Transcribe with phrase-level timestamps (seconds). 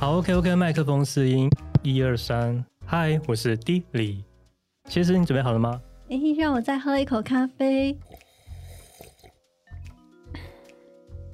[0.00, 1.48] 好，OK，OK，麦克风试音，
[1.82, 4.22] 一二三，嗨，我是 D 李，
[4.86, 5.80] 谢师，你准备好了吗？
[6.10, 7.98] 哎，让我再喝一口咖啡。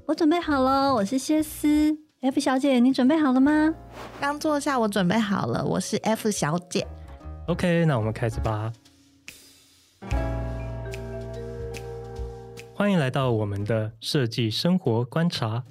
[0.06, 1.98] 我准备好了，我是谢斯。
[2.20, 3.74] F 小姐，你准备好了吗？
[4.20, 6.86] 刚坐下，我准备好了，我是 F 小姐。
[7.50, 8.72] OK，那我们开始吧。
[12.72, 15.64] 欢迎来到我们的设计生活观察。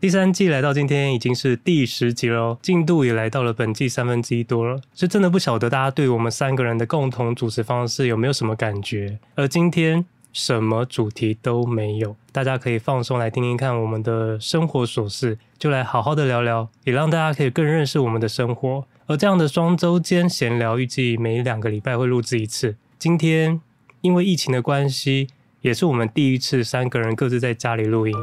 [0.00, 9.18] 第三季来到今天已经是第十集了，进度也来到了本季三分之一多了，是真的不晓得大家对我们三个人的共同主持方式有没有什么感觉？
[9.34, 18.84] 而今天什么主题都没有，大家可以放松来听听看我们的生活琐事，就来好好的聊聊，也让大家可以更认识我们的生活。
[19.06, 22.76] 而这样的双周间闲聊，预计每两个礼拜会录制一次。
[22.98, 23.60] 今天
[24.02, 25.28] 因为疫情的关系，
[25.62, 28.14] 也是我们第一次三个人各自在家里录音。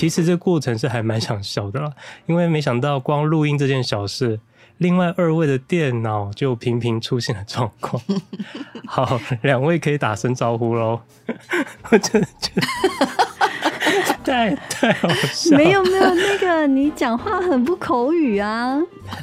[0.00, 1.92] 其实这过程是还蛮想笑的啦，
[2.24, 4.40] 因为没想到光录音这件小事，
[4.78, 8.02] 另外二位的电脑就频频出现了状况。
[8.88, 11.02] 好，两位可以打声招呼喽。
[11.92, 13.29] 我真的觉得。
[14.24, 15.56] 太太好笑！
[15.56, 18.78] 没有没有，那个你讲话很不口语啊。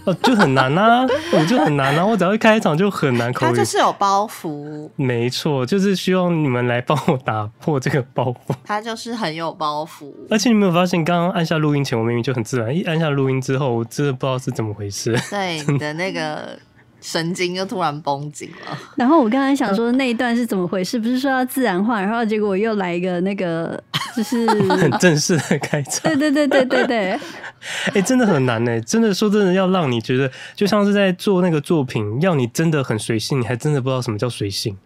[0.05, 3.49] 哦，就很难啊，我就很难啊，我只要一开场就很难口语。
[3.49, 4.89] 他就是有包袱。
[4.95, 8.53] 没错，就是希望你们来帮我打破这个包袱。
[8.65, 10.11] 他就是很有包袱。
[10.29, 15.17] 而且你没有发现，刚刚按下录音前，我明明就很自然，一按下录音之后，我真的不知道是怎么回事。
[15.29, 16.57] 对，你的那个。
[17.01, 18.77] 神经就突然绷紧了。
[18.95, 20.99] 然后我刚才想说那一段是怎么回事？
[20.99, 23.81] 不是说要自然化，然后结果我又来一个那个，
[24.15, 26.01] 就是很正式的开场。
[26.03, 27.19] 对对对对对对。
[27.87, 28.79] 哎、欸，真的很难呢。
[28.81, 34.77] 真的说真的，要让你觉得就像是在做那个作品，要你真的很随性，你还真的不知道什么叫随性。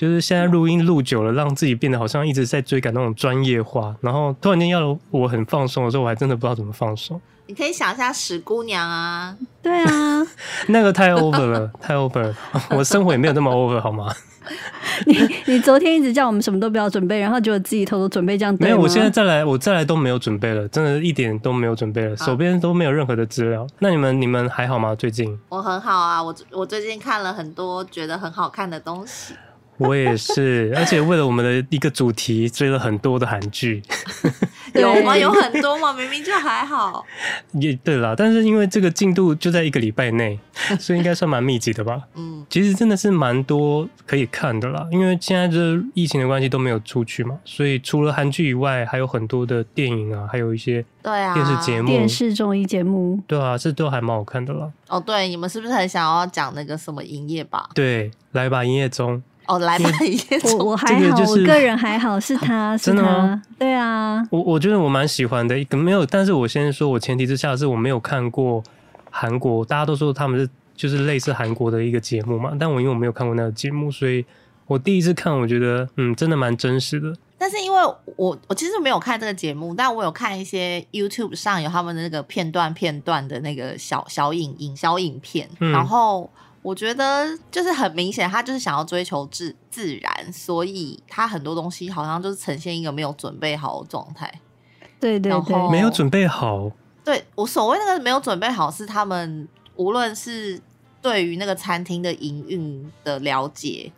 [0.00, 7.20] 就是现在录音录久了，让自己变得好像一直在追赶那种专业化，然后突然间要我很放松的时候，我还真的不知道怎么放松。
[7.48, 10.26] 你可以想一下史姑娘啊，对啊，
[10.68, 12.34] 那个太 over 了，太 over 了。
[12.70, 14.10] 我生活也没有那么 over 好吗？
[15.04, 18.56] 你你昨天一直叫我们什么都不要准备，然后结果自己偷偷准备这样。
[18.58, 23.66] 没有，我现在再来，我再来都没有准备了，真的一点都没有准备了，手边都没有任何的资料。
[23.80, 24.94] 那你们你们还好吗？
[24.94, 25.38] 最近？
[25.50, 29.34] 我很好啊，我我最近看了很多觉得很好看的东西。
[29.80, 33.82] 我也是，而且为了我们的一个主题追了很多的韩剧。
[34.74, 35.16] 有吗？
[35.16, 35.92] 有很多吗？
[35.92, 37.04] 明明就还好。
[37.54, 40.38] 也对啦，但是因为这个进度就在一个礼拜内，
[40.78, 42.02] 所以应该算蛮密集的吧。
[42.14, 44.86] 嗯，其实真的是蛮多可以看的啦。
[44.92, 54.70] 因为现在这疫情的关系都没有出去嘛，所以除了韩剧以外，还有很多的电影啊，还有一些对啊电视节目、电视综艺节目，对啊，这都还蛮好看的啦。
[54.88, 57.68] 哦，对，你们是不是很想要讲那个什么营业吧？
[57.74, 59.20] 对，来吧，营业中。
[59.50, 59.90] 哦，来吧，
[60.56, 63.42] 我我还好，我个人还好，是他，是他，真的吗？
[63.58, 68.62] 对啊，我我觉得我蛮喜欢的，一个没有，但是我先说，我前提之下是我没有看过
[69.10, 74.24] 韩国，大家都说他们是就是类似韩国的一个节目嘛，但我因为我没有看过那个节目，所以
[74.68, 77.12] 我第一次看，我觉得嗯，真的蛮真实的。
[77.36, 77.78] 但是因为
[78.14, 86.30] 我我其实没有看这个节目，但我有看一些 YouTube 上有他们的那个片段片段的那个小小影影小影片，嗯、然后。
[86.62, 94.30] 我觉得就是很明显，他就是想要追求自自然，所以他很多东西好像就是呈现一个没有准备好的状态。
[94.98, 96.70] 对对对，没有准备好。
[97.04, 100.60] 对，我所谓那个没有准备好，是他们无论是
[101.00, 103.90] 对于那个餐厅的营运的了解，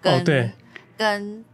[0.00, 0.52] 跟、哦、对
[0.96, 1.44] 跟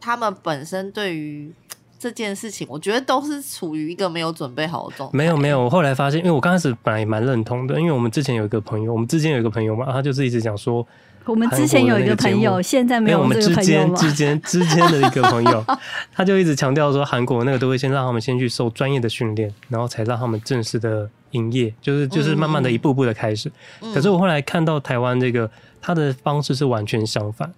[0.00, 1.54] 他们本身对于。
[1.98, 5.16] 这件事情，我觉得都是处于一个没有准备好的状态。
[5.18, 10.86] 没有没有，我后来发现，因为我刚开始本来也蛮认同的，因为我们之前有一个朋友，我们之前有一个朋友嘛，他就是一直讲说，
[11.24, 13.82] 我们之前有一个朋友，现在没有这个朋友。
[13.82, 15.64] 我们之间之间之间的一个朋友，
[16.14, 23.50] 他就一直强调说，韩国那个都会先让他们先去受专业的训练，然后才让他们正式的营业，就是就是慢慢的一步步的开始。
[23.80, 27.52] 嗯、可是我后来看到台湾这个，他的方式是完全相反，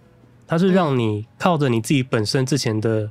[0.46, 3.10] 他是让你靠着你自己本身之前的。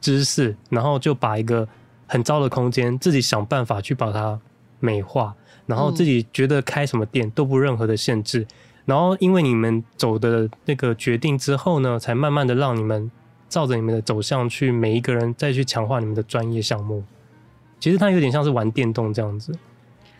[0.00, 1.68] 知识，然后就把一个
[2.06, 4.38] 很糟的空间，自己想办法去把它
[4.78, 5.34] 美化，
[5.66, 8.46] 然后自己觉得开什么店都不任何的限制，
[8.84, 13.10] 然后因为你们走的那个决定之后呢，才慢慢的让你们
[13.48, 17.04] 照着你们的走向去，每一个人再去强化你们的专业项目。
[17.78, 19.52] 其实它有点像是玩电动这样子。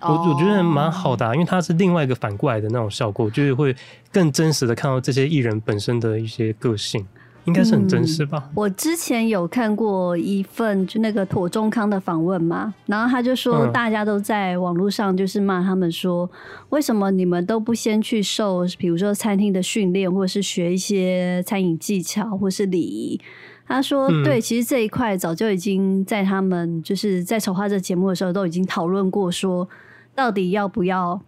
[0.03, 3.77] 我我觉得蛮好的，因为它是另外一个反过来的那种效果，就是会
[4.11, 7.07] 更真实的看到这些艺人本身的一些个性。
[7.45, 8.53] 应该是很真实吧、嗯。
[8.55, 23.21] 我之前有看过一份就那个妥中康的访问嘛，然后他就说，大家都在网络上就是骂他们说，嗯、为什么你们都不先去受，比如说餐厅的训练，或者是学一些餐饮技巧，或是礼仪。
[23.67, 29.69] 他说，对，其实这一块早就已经在他们就是在筹划这节目的时候都已经讨论过，说
[30.15, 31.21] 到底要不要。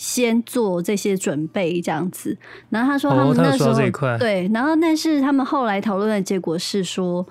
[0.00, 2.34] 先做这些准备，这样子。
[2.70, 7.26] 然后他说他们那时候、哦、对，然后但是他们后来讨论的结果是说，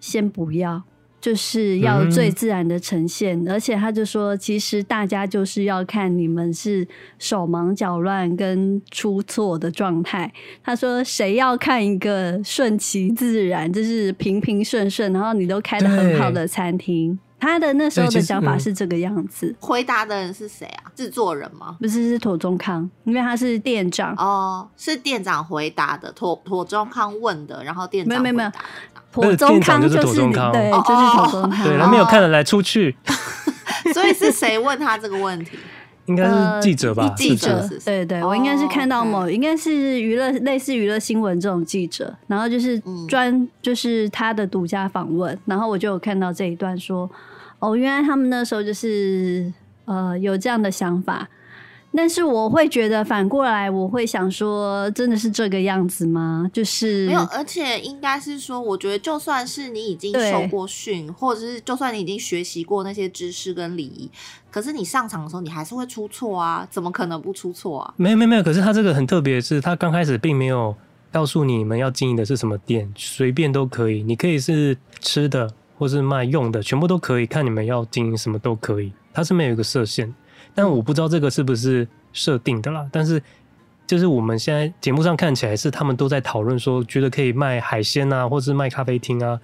[0.00, 0.82] 先不要，
[1.20, 3.40] 就是要最自然的呈现。
[3.44, 6.84] 嗯、而且他就说，其实大家就是要看你们是
[7.20, 10.32] 手忙脚乱跟出错的状态。
[10.64, 17.16] 他说，谁要看一个顺其自然，就是平平顺顺，然后你都开的很好的餐厅。
[17.42, 19.48] 他的那时候的想法是这个样子。
[19.48, 20.86] 嗯、回答的人是谁啊？
[20.94, 21.76] 制作人吗？
[21.80, 24.14] 不是，是妥中康，因为他是店长。
[24.16, 26.12] 哦，是店长回答的。
[26.12, 28.50] 庹庹宗康问的，然后店长没有没有没有。
[29.10, 31.64] 庹宗康就是庹宗康，对，就是妥中康。
[31.66, 32.94] 对，他没有看得来出去。
[33.92, 35.58] 所以是谁问他这个问题？
[36.06, 37.08] 应该是记者吧？
[37.08, 47.10] 呃、记者，对对，我应该是看到某，应该是娱乐类似娱乐新闻这种记者，然后就是专就是他的独家访问，然后我就有看到这一段说。
[47.62, 49.52] 哦，原来他们那时候就是
[49.84, 51.28] 呃有这样的想法，
[51.94, 56.50] 但是我会觉得反过来，我会想说，真的是这个样子吗？
[56.52, 64.10] 就是没有，而且应该是说，我觉得就算是你已经受过训，或者是就算你已经学习过那些知识跟礼仪，
[64.50, 66.66] 可是你上场的时候，你还是会出错啊！
[66.68, 67.94] 怎么可能不出错啊？
[67.96, 70.74] 没有没有没有，可是他这个很特别，是他刚开始并没有
[71.12, 75.54] 告诉你们要经营的是什么店，随便都可以，你可以是吃的。
[75.82, 78.92] 或是卖用的，全部都可以，看你们要经营什么都可以。
[79.12, 80.14] 它是没有一个设限，
[80.54, 82.88] 但我不知道这个是不是设定的啦。
[82.92, 83.20] 但是
[83.84, 89.36] 就是我们现在节目上看起来是他们都在讨论说，觉得可以卖海鲜啊，或是卖咖啡厅啊，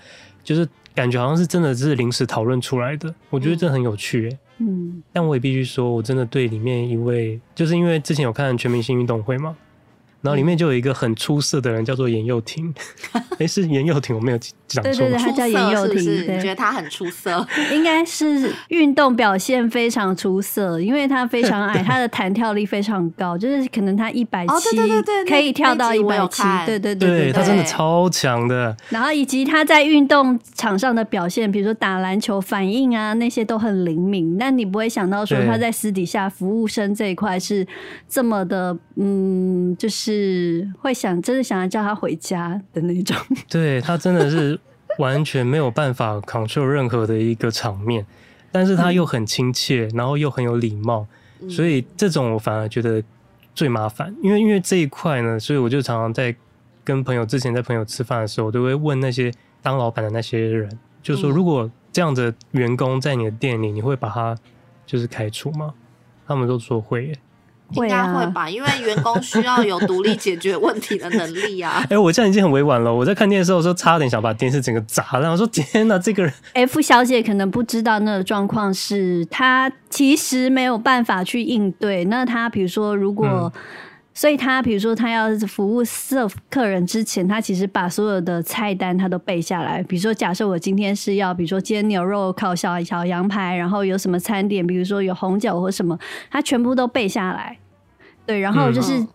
[0.45, 3.13] 就是感觉好像是真的是临时讨论出来的。
[3.31, 9.57] 我觉得这很有趣欸，嗯，但我也必须说，我真的对里面一位，就是因为之前有看全明星运动会嘛。
[10.21, 12.73] 然后里面就有一个很出色的人，叫做颜又廷。
[13.39, 14.39] 哎，是颜又廷，我没有
[14.69, 14.93] 讲错。
[14.93, 15.99] 对对对，他叫颜又廷。
[15.99, 17.45] 是是你觉得他很出色？
[17.75, 24.79] 应该是运动表现非常出色，因为他非常矮， 他的弹跳力非常高，就是可能他一百七，
[25.29, 26.43] 可以跳到一百七。
[26.65, 28.75] 对对对对，对，他真的超强的。
[28.91, 34.39] 然后以及他在运动场上的表现，比如说打篮球反应啊，那些都很灵敏。
[34.39, 37.67] 但你不会想到说他在私底下服务生这一块是
[38.09, 39.87] 这么的，嗯，就。
[39.99, 43.17] 是会想，真的想要叫他回家的那种。
[43.49, 44.58] 对，他真的是
[44.99, 48.07] 完全没有办法 control 任何的一个场面，
[48.53, 51.07] 但是他又很亲切，然后又很有礼貌，
[51.49, 53.03] 所以这种我反而觉得
[53.55, 54.15] 最麻烦。
[54.23, 56.35] 因为因为这一块呢，所以我就常常在
[56.85, 64.37] 跟朋友之前在朋友吃饭的时候，我都会问那些当老板的那些人，就说如果这样的员工在你的店里，你会把他
[64.87, 65.75] 就是开除吗？
[66.27, 67.19] 他们都说会耶。
[67.73, 71.81] 应该会吧，啊、因为员工需要有独立解决问题的能力啊。
[71.91, 72.93] 哎、欸，我这样已经很委婉了。
[72.93, 75.31] 我在看电视的时候，差点想把电视整个砸了。
[75.31, 76.33] 我说天哪，这个人。
[76.55, 82.05] F 小姐可能不知道那个状况是，她其实没有办法去应对。
[82.07, 83.53] 那她比如说，如果，嗯、
[84.19, 89.81] 所以他比如说，他要服务 serve 客人之前，他其实把所有的菜单他都背下来。
[89.85, 95.97] 比如说，假设我今天是要，比如说煎牛肉、烤小小羊排，然后有什么餐点，比如说有红酒或什么，
[96.33, 97.59] 他全部都背下来。
[98.27, 99.07] 对，然后就是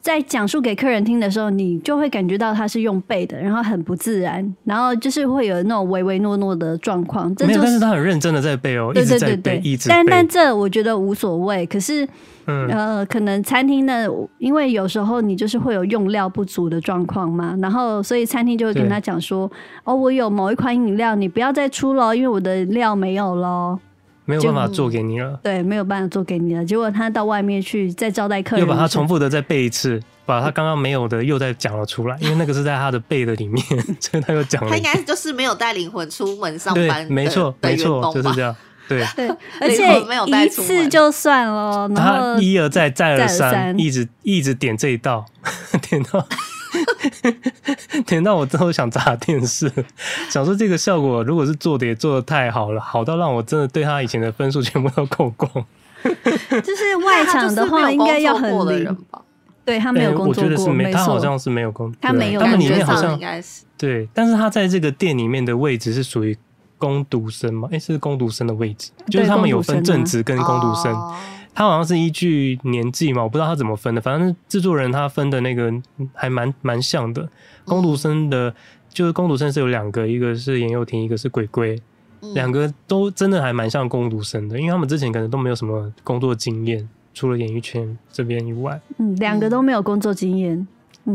[0.00, 7.34] 在讲述给客人听的时候，你就会感觉到他是用背的，然后很不自然，然后就是会有那种唯唯诺诺的状况。
[7.34, 11.66] 这就是、没有，但是他很认真的在背哦，对对对对，一直但但这我觉得无所谓。
[11.66, 12.06] 可是，
[12.46, 19.50] 嗯、呃，可能餐厅的，因为有时候你就是会有用料不足的状况嘛，然后所以餐厅就会跟他讲说
[19.84, 23.78] ：“哦，我有某一款饮料，你不要再出了，因为我的料没有了。”
[24.28, 26.62] 没有办法做给你了，对，没有办法做给你了。
[26.62, 33.64] 结果他到外面去再招待客人，又把他重复的再背一次，把他刚刚没有的又再讲了出来， 因为那个是在他的背的里面，
[33.98, 34.70] 所以他又讲了。
[34.70, 38.54] 他应该就是没有带灵魂出门上班，没错，没错，就是这样。
[38.86, 39.28] 对对，
[39.60, 45.24] 而且没有一次就算了，然后他一而再，再而三，一直一直点这一道，
[45.88, 46.26] 点到。
[48.06, 49.70] 点到我之后想砸电视，
[50.28, 55.50] 想说这个效果如果是做的也做的太好了，好到让我真的对他以前的分数全部都扣光。
[56.04, 58.96] 就是外场的话应该要很灵，
[59.64, 63.18] 对他没有工作过，我觉得是没，他好像是没有工，他没有，他们里面好像
[63.76, 66.38] 对，但是他在这个店里面的位置是属于
[66.78, 70.94] 攻读生嘛，哎，是攻读生的位置，就是他们有分正职跟攻读生，
[71.58, 75.74] 他好像是依据年纪嘛，我不知道他怎么分的，反正制作人他分的那个
[76.14, 77.28] 还蛮蛮像的。
[77.64, 78.54] 工读生的，
[78.88, 81.76] 就是工读生是有两个，一个是严幼婷，一个是鬼鬼，
[82.32, 90.64] 两个都真的还蛮像工读生的，因为他们之前可能都没有什么工作经验，除了演艺圈这边以外，嗯，两个都没有工作经验。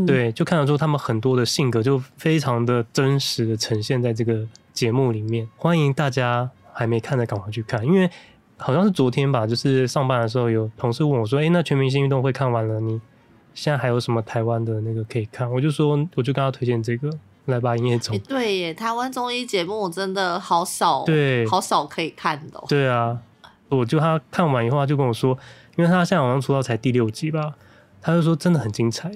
[0.06, 5.48] 对，就看得出他们很多的性格就非常的真实的呈现在这个节目里面。
[5.56, 8.10] 欢迎大家还没看的赶快去看，因为
[8.64, 12.98] 好像是昨天吧，就是上班的时候有同事问我说：“哎，那全明星运动会看完了，你
[13.52, 17.10] 现在还有什么台湾的那个可以看？”我就说，我就跟他推荐这个
[17.44, 18.18] 来吧，营业中。
[18.20, 22.58] 对耶，台湾综艺节目真的好少，对，好少可以看的。
[22.66, 23.18] 对啊，
[23.68, 25.36] 我就他看完以后他就跟我说，
[25.76, 27.52] 因为他现在好像出道才第六集吧，
[28.00, 29.12] 他就说真的很精彩。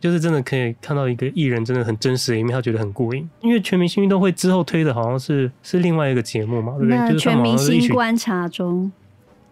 [0.00, 3.28] 就是真的可以看到一个艺人真的很真实的一面，他觉得很过瘾。
[3.42, 7.08] 因为全明星运动会之后推的好像是是另外一个节目嘛，对不对？
[7.08, 8.90] 就是全明星观察中。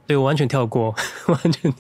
[0.09, 0.93] 对，我完全跳过，
[1.29, 1.71] 完全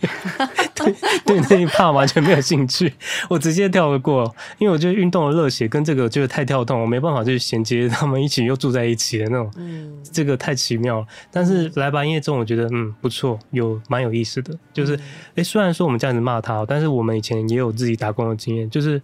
[0.74, 0.94] 对
[1.24, 2.92] 对那一 part 完全没有兴趣，
[3.30, 4.22] 我直接跳了过，
[4.58, 11.06] 因为我觉得运动的热血跟这个就是太跳动，我没办法去衔接他们一起又住在一起的那种，嗯，这个太奇妙了。
[11.32, 14.54] 但是来吧营业中，我觉得嗯不错，有蛮有意思的。
[14.74, 18.68] 就是哎、欸，虽然说我们这样子骂他，但是我们以前也有自己打工的经验。
[18.68, 19.00] 就是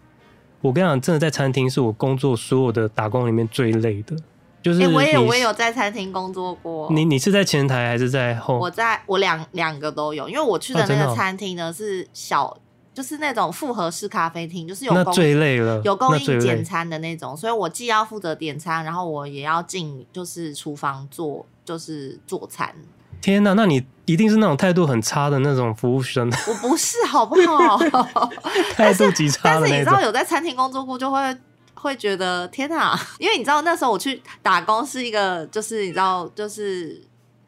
[0.61, 4.15] 我跟你讲，真的在餐厅是我工作所有的打工里面最累的。
[4.65, 6.91] 就是、欸、我也我也有在餐厅工作过。
[6.91, 8.57] 你你是在前台还是在后？
[8.57, 12.57] 我在我两两个都有，因为我去的那个餐厅呢是小，哦、
[12.95, 22.75] 就是那种复合式咖啡厅，就是有那最累了，有供应简餐的那种，所以我既要负责点餐，然后我也要进就是厨房做就是做餐。
[23.21, 26.27] 天哪，那你一定是那种态度很差的那种服务生。
[26.47, 27.79] 我不是，好不好？
[28.77, 29.69] 态度极差的那种。
[29.69, 31.37] 但是你知道有在餐厅工作过就会。
[31.85, 37.03] 会觉得天哪，因为你知道那时候我去打工是一个，就是你知道，就是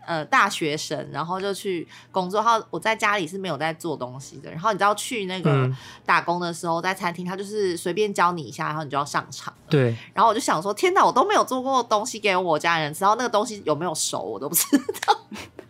[0.06, 2.42] 呃大学生，然后就去工作。
[2.42, 4.50] 然后我在家里是没有在做东西的。
[4.50, 5.66] 然后你知道去那个
[6.04, 9.50] 打工的时候，在餐厅他就是随便教你一下，然后你就要上场。
[9.70, 9.96] 对。
[10.12, 15.18] 然后我就想说，天哪，我都没有做过东西给我家人吃，然后那个东西有没有熟，我都不知道。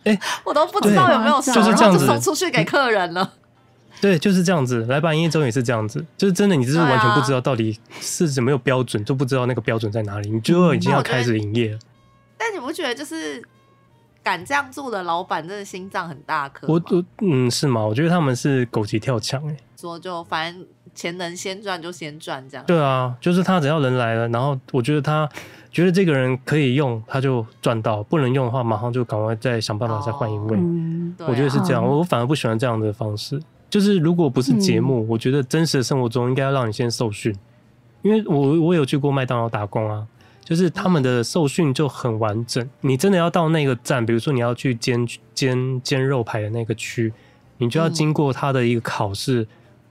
[0.03, 3.33] 哎， 我都不知道有没有熟，然后就送出去给客人了。
[3.99, 4.85] 对，就是这样子。
[4.85, 11.79] 来吧，营业中也是这样子，就是真的，你就是完全不知道到底是怎么有标准，都、啊、不知道那个标准在哪里，你就已经要开始营业了。
[12.37, 13.43] 但你不觉得就是
[14.23, 16.67] 敢这样做的老板，真的心脏很大颗？
[16.67, 17.83] 我我嗯，是吗？
[17.83, 22.65] 我觉得他们是狗急跳墙哎，说就反正钱能先赚就先赚这样。
[22.67, 25.27] 对啊，就是他只要人来了，然后我觉得他
[25.71, 30.55] 觉得这个人可以用，他就赚到；不能用的话，马上就赶快再想办法再换一位。
[30.55, 33.41] 哦嗯啊、我觉得是这样，我反而不喜欢这样的方式。
[33.69, 37.35] 就是如果不是节目，嗯，我觉得真实的生活中应该要让你先受训，
[38.01, 40.07] 因为我我有去过麦当劳打工啊，
[40.43, 42.67] 就是他们的受训就很完整。
[42.81, 47.11] 你真的要到那个站，比如说你要去煎煎煎肉排的那个区，
[47.57, 49.47] 你就要经过他的一个考试，嗯，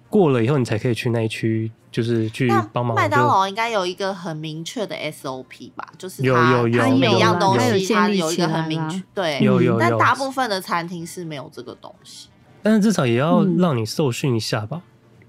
[0.08, 2.94] 过了以后你才可以去那一区，就是去帮忙。
[2.94, 5.86] 麦当劳应该有一个很明确的 SOP 吧？
[5.98, 9.78] 就是有有有，它每样东西它有一个很明确，对，有有有。
[9.78, 12.28] 但大部分的餐厅是没有这个东西。
[12.66, 14.80] 但是至少也要让你受训一下吧。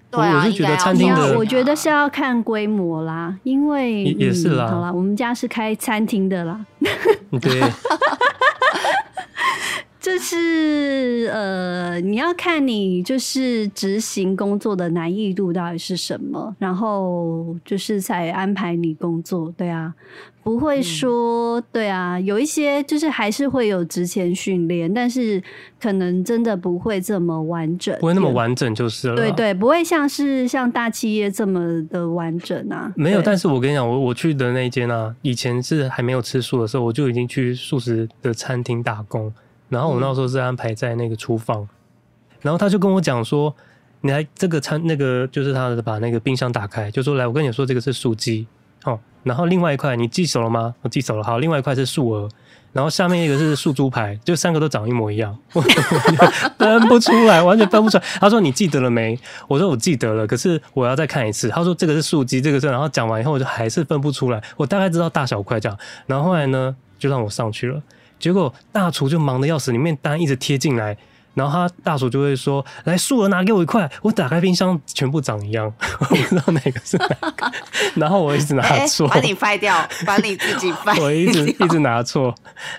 [0.09, 4.67] 对啊，我是觉得餐厅的，我觉得是要看规模啦，因为也是啦。
[4.67, 6.65] 好啦，我们家是开餐厅的啦。
[7.39, 7.61] 对。
[10.07, 19.93] 就是呃，你要看你就是执行工作的难易度到底是什么，然后就是才安排你工作，对啊，
[20.43, 25.43] 不会说、嗯、对啊，有一些就是还是会有职前训练，但是
[25.77, 32.93] 可能真的不会这么完整，不会那么完整就是了，对对，不会像是像大企业这么的完整啊。
[32.95, 39.33] 没有，但是我跟你讲，我我去的那一间啊，以前是还没有吃素的时候，我就已经去素食的餐厅打工。
[39.69, 41.67] 然后我那时候是安排在那个厨房，
[42.41, 43.53] 然后他就跟我讲说
[44.01, 48.47] ：“你来这个餐，那个就是他的把那个冰箱打开，就说来，我跟你说这个是素鸡
[48.85, 48.99] 哦。
[49.23, 50.73] 然后另外一块你记熟了吗？
[50.81, 51.23] 我记熟了。
[51.23, 52.29] 好，另外一块是素鹅，
[52.71, 55.61] 然后下面一个是素猪排，就三个都长一模一样， 我
[56.57, 58.03] 分不出来，完全分不出来。
[58.21, 59.19] 他说你记得了没？
[59.49, 61.49] 我说我记得了，可是我要再看一次。
[61.49, 62.67] 他说这个是素鸡，这个是……
[62.67, 64.41] 然后讲完以后我就还是分不出来。
[64.55, 65.77] 我大概知道大小块这样。
[66.05, 67.81] 然后后来呢，就让我上去了。”
[68.19, 70.97] 结果大厨就忙得要死，里面单一直贴进来，
[71.33, 77.51] 然后他大厨就会说：“来，素鹅拿给我一块。”我打开冰箱，全部长一样， 我不知道哪个是哪个。
[77.95, 80.97] 然后我一直拿错，欸，把你掰掉，把你自己掰。
[81.01, 82.33] 我一直一直拿错。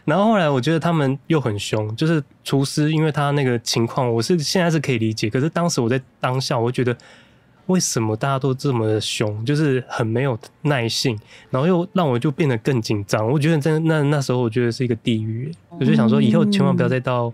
[0.04, 5.30] 然后后来我觉得他们又很凶，就是厨师，因为他那个情况，我是现在是可以理解。
[5.30, 6.97] 可是当时我在当下，我觉得
[7.68, 11.18] 为什么大家都这么凶，就是很没有耐性，
[11.50, 13.30] 然后又让我就变得更紧张。
[13.30, 15.52] 我觉得在那那时候，我觉得是一个地狱。
[15.78, 17.32] 我就想说，以后千万不要再到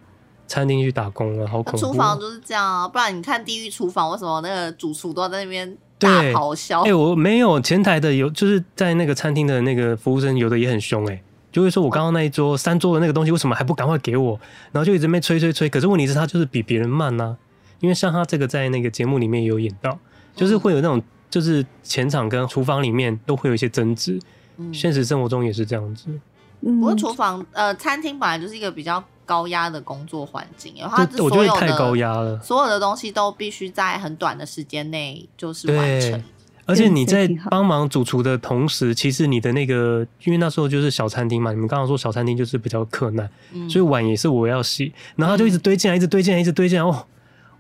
[0.49, 1.87] 餐厅去打工了，好恐怖。
[1.87, 6.83] 厨房就是这样啊，不然你看地狱厨房，为什么那个主厨都在那边大咆哮？
[6.83, 11.23] 哎、欸，我没有前台的有，就是在那个餐厅的那个服务生，有的也很凶哎、欸，
[11.53, 14.41] 就会说我刚刚那一桌三桌的那个东西，为什么还不赶快给我？
[14.73, 15.69] 然后就一直被催催催。
[15.69, 17.37] 可是问题是，他就是比别人慢呐、啊。
[17.81, 19.99] 因为像他这个在那个节目里面也有演到，
[20.35, 24.19] 就是会有那种，就是前场跟厨房里面都会有一些争执，
[24.57, 26.07] 嗯，现实生活中也是这样子。
[26.61, 36.23] 不过厨房呃，餐厅本来就是一个比较高压的工作环境，然后它所有的太高压了，所有的东西都必须在很短的时间内就是完成。
[36.67, 47.05] 而且你在帮忙主厨的同时，其实你的那个，因为那时候就是小餐厅嘛，你们刚刚说小餐厅就是比较困难，嗯，所以碗也是我要洗，然后他就一直堆进来，一直堆进来，一直堆进来，哦。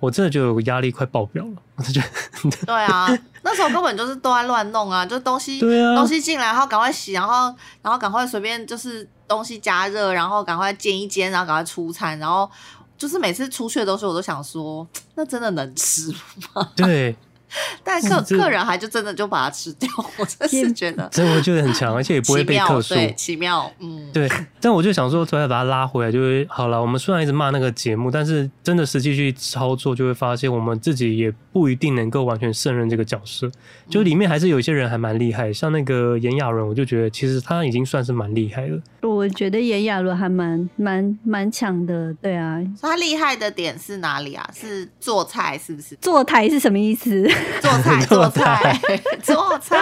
[0.05, 2.67] 我真的觉得有个压力快爆表了，我就觉得。
[2.67, 3.09] 对啊，
[3.43, 12.51] 那时候根本就是都在乱弄啊，就东西， 对啊，东西进来，然后赶快洗，然后然后赶快随便就是东西加热，然后赶快煎一煎，然后赶快出餐，然后
[12.99, 16.13] 就是每次出去的东西，我都想说， 那真的能吃
[16.53, 16.69] 吗？
[16.77, 17.17] 对。
[17.85, 24.29] 但客客人还就真的就把它吃掉， 我真是觉得，真的我觉得很强，而且也不会被客诉，对，奇妙，嗯， 对。
[24.61, 26.81] 但我就想说，突然把它拉回来，就会好了。
[26.81, 33.51] 我们虽然一直骂那个节目，但是真的实际去操作，就会发现我们自己也不一定能够完全胜任这个角色。
[33.91, 38.81] 就里面还是有一些人还蛮厉害，像那个炎亚纶，我就觉得其实他已经算是蛮厉害了。
[39.03, 42.59] 我觉得炎亚纶还蛮蛮蛮强的，对啊。
[42.81, 44.49] 他厉害的点是哪里啊？
[44.55, 45.95] 是做菜是不是？
[45.97, 47.29] 做台是什么意思？
[47.61, 48.81] 做菜，做菜，
[49.23, 49.77] 做菜。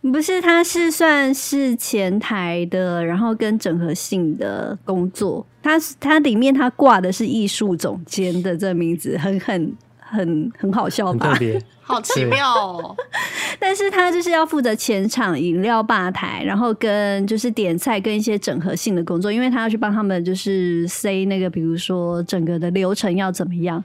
[0.00, 5.46] 不是，他是算是前台的，然后跟整合性的工作。
[5.62, 9.72] 他他里面他挂的是艺术总监的这名字，很很
[10.08, 11.36] 很很好笑吧？
[11.82, 12.96] 好奇妙哦！
[13.58, 23.82] 但是他就是要负责前场饮料吧台，然后跟就是点菜跟一些整合性的工作，因为他要去帮他们就是 say 那个，比如说整个的流程要怎么样。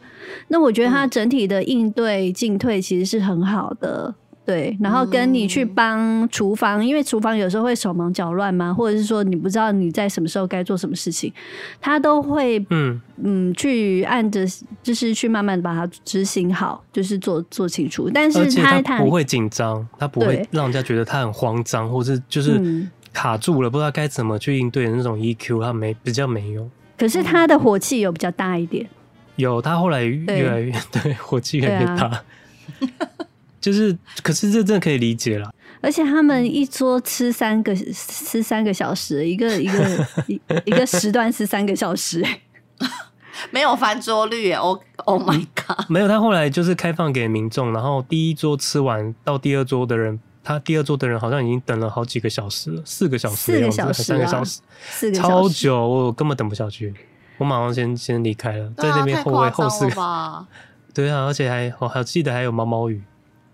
[0.49, 4.13] 那我觉得他整体的应对进退其实是很好的。
[4.45, 11.32] 对，然后跟你去帮厨房，嗯，因为厨房有时候会手忙脚乱嘛，或者是说你不知道你在什么时候该做什么事情，
[11.79, 14.45] 他都会嗯嗯去按着
[14.82, 18.10] 就是去慢慢把它执行好，就是做做清楚。
[18.13, 22.62] 但是他他不会紧张，他不会让人家觉得他很慌张，或是就是
[23.13, 26.69] 卡住了，不知道该怎么去应对的那种 EQ，他没比较没有。
[26.97, 28.86] 可是他的火气有比较大一点，
[29.38, 32.23] 有他后来越来越 对，对火气越来越大。
[33.63, 35.49] 就是，可是这真的可以理解了。
[35.80, 42.21] 而且他们一桌吃三个，吃三个小时，一个一个 一一个时段吃三个小时，
[43.52, 45.86] 没有翻桌率耶！Oh Oh my god！
[45.89, 56.93] 没有，他后来就是开放给民众，然后第一桌吃完到第二桌的人，他第二桌的人好像已经等了好几个小时了，四个小时，四个小时，三个小时，四个超久，我根本等不下去，
[57.38, 60.45] 我马上先先离开了，在那边后位后四个，
[60.93, 63.02] 对啊，而且还我还记得还有毛毛雨。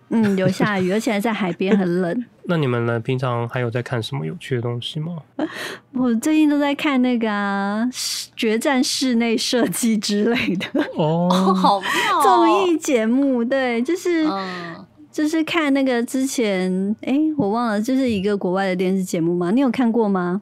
[0.09, 2.25] 嗯，有下雨，而且还在海边，很冷。
[2.45, 2.99] 那你们呢？
[2.99, 5.17] 平常还有在看什么有趣的东西吗？
[5.93, 7.87] 我最近都在看那个啊，
[8.35, 11.79] 决战室内设计之类的哦， 好
[12.23, 19.51] 综艺节目，对，就是、嗯、就是看那个之前，哎、欸，我忘了，就是一个国外的电视节目吗？
[19.51, 20.41] 你有看过吗？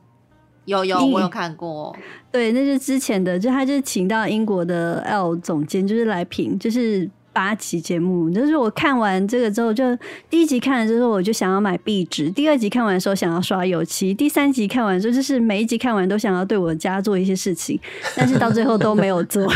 [0.63, 1.93] 有有，我有看过。
[2.31, 7.09] 对，那是之前的，就他就请到英国的 L 总监，就是来评，就是。
[7.37, 9.95] 八集节目，就是我看完这个之后，就
[10.27, 17.79] 第一集看了之后，我就想要买壁纸；第二集看完的时候，想要刷油漆；第三集看完之后，就是每一集看完都想要对我家做一些事情，
[18.15, 19.47] 但是到最后都没有做。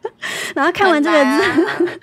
[0.56, 1.98] 然后看完这个字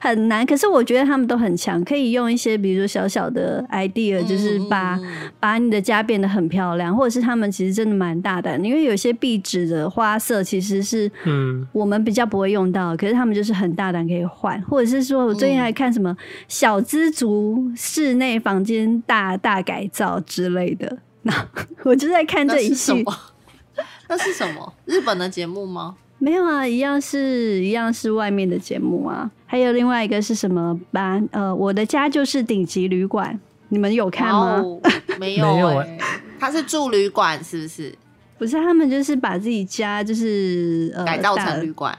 [0.00, 4.96] 很难，可是我觉得他们都很强，可以用一些比如说小小的 idea，就是把
[5.40, 14.62] 把你的家变得很漂亮，或者是他们其实真的蛮大胆，因为有些壁纸的花色其实是嗯我们比较不会用到，可是他们就是很大胆可以换。
[14.68, 21.32] 或者是说，我最近还看什么小资族室内房间大大改造之类的，那
[21.84, 23.04] 我就在看这一系。
[24.08, 24.72] 那是什么？
[24.86, 25.96] 日本的节目吗？
[26.18, 29.30] 没有啊，一样是一样是外面的节目啊。
[29.46, 30.78] 还有另外一个是什么？
[30.90, 34.62] 班呃，我的家就是顶级旅馆，你们有看吗？
[35.18, 35.84] 没有、 欸，没有。
[36.40, 37.94] 他是住旅馆是不是？
[38.38, 41.96] 不是，他们就是把自己家就是、呃、改造成旅馆。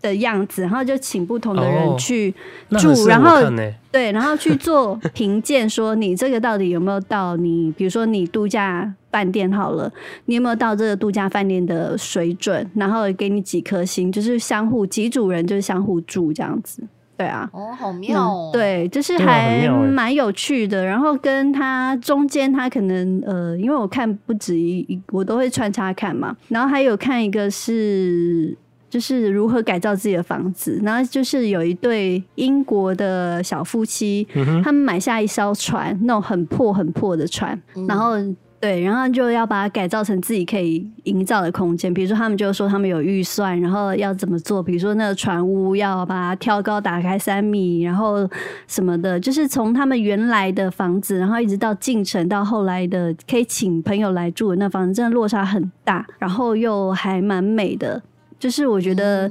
[0.00, 2.30] 的样子，然后就请不同的人去
[2.78, 3.40] 住，哦、然后
[3.90, 9.92] 对，然后去做评鉴，说你这个到底有没有到你，比如说你度假饭店好了，
[10.26, 16.82] 你有没有到这个度假饭店的水准，然后给你几颗星，就是相互几组人就是相互住这样子。
[17.14, 20.84] 对啊，哦，好妙哦，嗯，对，就是还蛮有趣的。
[20.84, 26.34] 然后跟他中间，他可能呃，因为我看不止一，我都会穿插看嘛。
[26.48, 28.56] 然后还有看一个是，
[28.92, 30.78] 就是如何改造自己的房子。
[30.84, 38.16] 然后就是有一对英国的小夫妻，嗯，他们买下一艘船，那种很破很破的船，嗯，然后。
[38.62, 41.92] 对，然后就要把它改造成自己可以营造的空间。
[41.92, 44.62] 比如说，他们就说他们有预算，然后要怎么做？
[44.62, 48.18] 比如说，那个船屋要把它挑高打开三米，然后
[48.68, 58.00] 什么的，就是从他们原来的房子，然后一直到进城，到后来的可以请朋友来住的那房子，真的落差很大，然后又还蛮美的。
[58.42, 59.30] 就是我觉得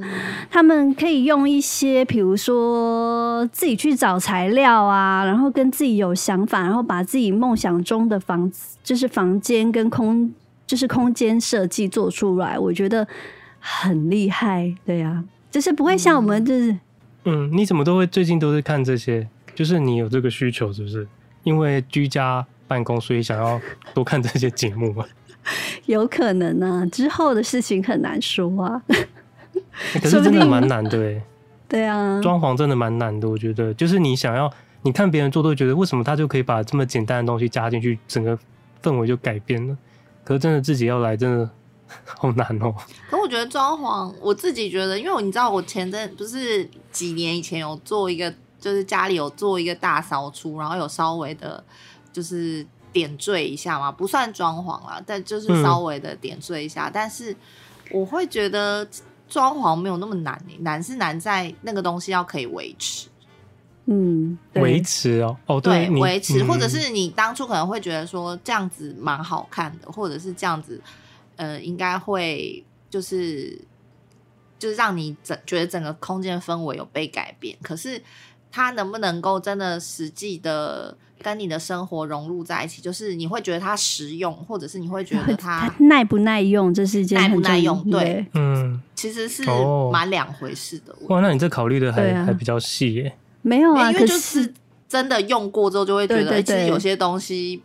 [0.50, 10.34] 他们可以用一些，比如说自己去找材料啊，然后跟自己有想法，然后把自己梦想中的房子，就是房间跟空，
[10.65, 13.06] 就是空间设计做出来，我觉得
[13.60, 14.74] 很厉害。
[14.86, 16.78] 对呀、啊，就是不会像我们就是，
[17.26, 19.28] 嗯，你怎么都会最近都是看这些？
[19.54, 21.06] 就是你有这个需求，是不是？
[21.43, 23.60] 因为居家办公，所以想要
[23.93, 25.04] 多看这些节目吗？
[25.88, 28.82] 有可能啊，之后的事情很难说啊。
[29.93, 31.21] 可是真的蛮难的，欸，
[31.67, 33.27] 对啊，装潢真的蛮难的。
[33.30, 34.51] 我觉得，就是你想要，
[34.84, 38.38] 你看别人做，都觉得为什么他就可以把这么简单的东西加进去，整个
[38.84, 39.75] 氛围就改变了。
[40.23, 41.49] 可是真的自己要来，真的
[42.06, 42.73] 好难哦。
[43.10, 51.63] 可我觉得装潢，我自己觉得，因为你知道，我前阵不是几年以前有做一个，就是家里有做一个大扫除，然后有稍微的，
[52.13, 52.65] 就是。
[52.93, 56.89] 点缀一下嘛，不算装潢啦，但就是稍微的点缀一下。
[56.89, 57.36] 嗯、但是
[57.91, 58.86] 我会觉得
[59.30, 63.08] 装潢没有那么难，难是难在那个东西要可以维持。
[63.86, 70.80] 嗯，维持哦，哦对，维持，或者是你当初可能会觉得说这样子蛮好看的，或者是这样子，
[71.38, 73.60] 呃，应该会就是
[74.60, 77.58] 就是让你整觉得整个空间氛围有被改变。
[77.62, 78.01] 可是
[78.51, 80.97] 它能不能够真的实际的？
[81.21, 89.43] 跟你的生活融入在一起，就是你会觉得它实用，或者是你会觉得它耐不耐用，这是一件耐不耐用，对，嗯，其实是
[89.91, 90.95] 蛮两回事的。
[91.07, 93.13] 哇，那你这考虑的还、啊、还比较细耶？
[93.41, 94.53] 没有啊，因为就是
[94.89, 97.62] 真的用过之后，就会觉得其实有些东西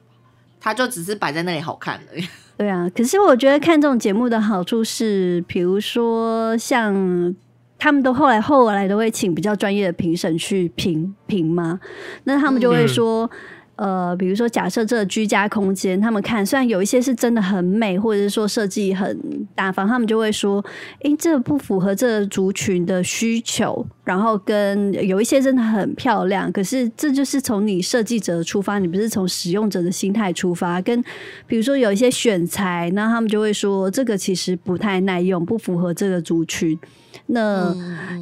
[0.61, 2.29] 它就只是摆在那里好看而已。
[2.57, 7.35] 对啊，可是我觉得看这种节目的好处是，比如说像。
[7.79, 11.79] 他们都后来后来都会请比较专业的评审去评评吗？
[12.25, 13.31] 那他们就会说，嗯、
[13.77, 19.19] 呃，比如说假设这个居家空间，他们看虽然有一些是真的很美，或者是说设计很
[19.55, 20.65] 大方，他们就会说，
[21.01, 23.87] 哎、欸，这不符合这个族群的需求。
[24.03, 30.81] 然后跟有一些真的很漂亮，可是这就是从你设计者出发，你不是从使用者的心态出发。
[30.81, 31.03] 跟
[31.47, 36.79] 比如说有一些选材，那他们就会说，这个其实不太耐用，不符合这个族群。
[37.27, 37.75] 那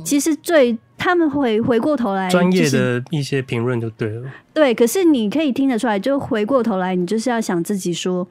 [0.02, 4.30] 其实最他们会回过头来，专业的一些评论就对了。
[4.52, 8.26] 对，可是你可以听得出来，就回过头来，你就是要想自己说，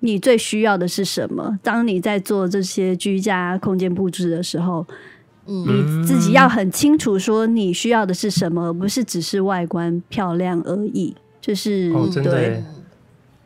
[0.00, 1.58] 你最需要的是什么？
[1.62, 4.84] 当你在做这些居家空间布置的时候，
[5.46, 11.14] 嗯，你自己要很清楚说你需要的是什么，而不是只是外观漂亮而已。
[11.40, 12.64] 就是哦，真的对，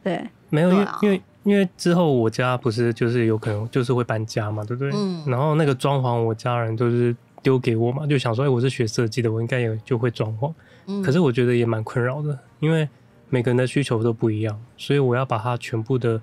[0.02, 1.22] 对，没有，因为因为。
[1.44, 4.92] 因为之后我家不是就是有可能就是会搬家嘛，对不对？
[4.94, 5.24] 嗯。
[5.26, 10.52] 然后那个装潢，我家人就是丢给我嘛，就想说，哎，我是学设计的，我应该也就会装潢。
[10.86, 11.02] 嗯。
[11.02, 12.88] 可是我觉得也蛮困扰的，因为
[13.28, 16.20] 每个人的需求都不一样，所以我要把它全部的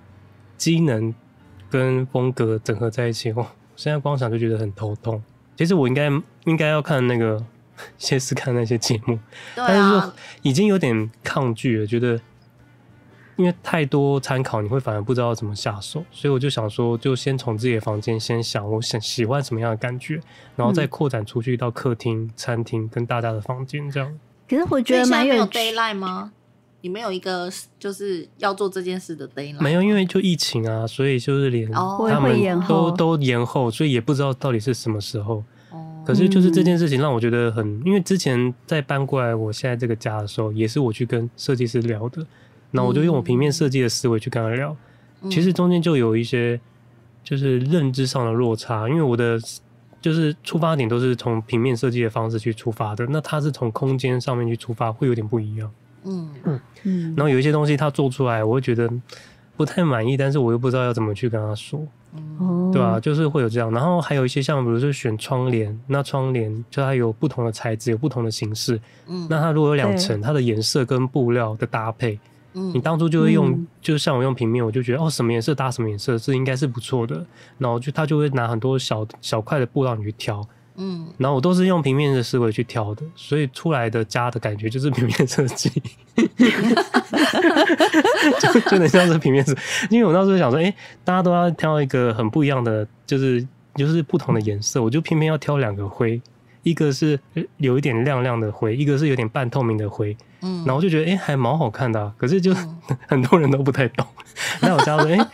[0.57, 1.13] 机能
[1.69, 3.31] 跟风格整合在一起。
[3.31, 5.21] 哦，现在光想就觉得很头痛。
[5.57, 6.09] 其实我应该
[6.45, 7.43] 应该要看那个，
[7.97, 9.15] 先是看那些节目，
[9.55, 9.67] 啊。
[9.67, 12.19] 但是说已经有点抗拒了，觉得。
[13.39, 20.19] 因为太多参考，你会反而不知道怎么下手，所以我就想说，就先从自己的房间先想，我想喜欢什么样的感觉，
[20.57, 24.19] 然后再扩展出去到客厅、嗯、餐厅跟大家的房间这样。
[24.49, 26.33] 可是我觉得蛮有 d a y l i g h t 吗？
[26.81, 27.49] 你没有一个
[27.79, 29.61] 就是要做这件事的 deadline？
[29.61, 35.43] 没有，因为就疫情啊，所以就是连他们都都延后，所以也不知道到底是什么时候。
[35.71, 36.03] 哦。
[36.05, 42.25] 可是就是这件事情让我觉得很，因为之前在搬过来我现在这个家的时候，也是我去跟设计师聊的。
[42.71, 44.75] 那我就用我平面设计的思维去跟他聊，
[45.21, 46.59] 嗯、其实中间就有一些
[47.23, 49.39] 就是认知上的落差，因为我的
[50.01, 55.71] 就是出发点都是从平面设计的方式去出发的，那他是从空间上面去出发，会有点不一样。
[56.05, 57.13] 嗯嗯嗯。
[57.17, 58.89] 然后有一些东西他做出来，我会觉得
[59.57, 61.85] 不太满意，但是我又不知道要怎么去跟他说。
[62.39, 63.69] 哦，对啊，就是会有这样。
[63.71, 68.81] 然后还有一些像，比如说选窗帘，那窗帘就它有不同的材质，有不同的形式。
[69.05, 72.17] 嗯，那它如果有两层，它的颜色跟布料的搭配，
[72.59, 77.25] 嗯，你当初就会用，嗯、就是像我用平面，我就觉得哦，什么颜色搭什么颜色，这应该是不错的。
[77.57, 80.45] 然后就他就会拿很多小小块的布让你去挑。
[80.81, 85.69] 嗯，然后我都是用平面的思维去挑的，所以出来的家的感觉就是平面设计，
[88.39, 89.59] 就就很像是平面设计。
[89.89, 93.45] 因为我那时候想说，哎、欸，大家都要挑一个很不一样的，就是
[93.75, 96.21] 就是不同的颜色，我就偏偏要挑两个灰，
[96.63, 97.19] 一个是
[97.57, 100.15] 有一点亮亮的灰，一个是有点半透明的灰。
[100.41, 102.13] 嗯，然后我就觉得，哎、欸，还蛮好看的、啊。
[102.17, 102.53] 可是就
[103.07, 104.05] 很多人都不太懂。
[104.61, 105.27] 那我家说，哎、欸。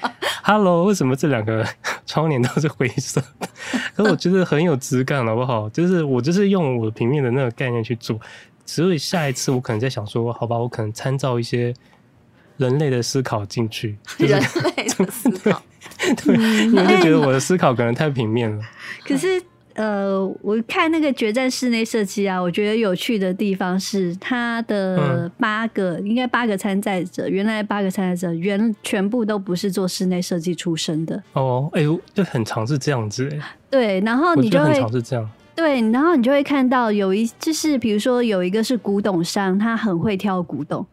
[0.48, 1.68] Hello，为什么这两个
[2.06, 3.48] 窗帘都是灰色的？
[3.96, 5.68] 可是我觉得很有质感，好不好？
[5.70, 8.20] 就是我就是用我平面的那个概念去做，
[8.64, 11.74] 所以下一次我可能在想说，好吧，我可能参照一些
[12.58, 14.42] 人类的思考进去，就是、人
[14.76, 15.64] 类的思考，
[16.24, 18.64] 对，因为就觉得我的思考可能太平面了。
[19.04, 19.42] 可是。
[19.76, 31.22] 呃，我看那个决战室内设计啊，我觉得有趣的地方是它的八个，嗯、应该八个参赛者，原来八个参赛者原全部都不是做室内设计出身的。
[31.34, 33.58] 哦，哎呦，就很常是这样子哎。
[33.70, 35.30] 对，然后你就会很常是这样。
[35.56, 40.86] 对，然后你就会看到有一，就是比如说有一个是古董商，他很会挑古董。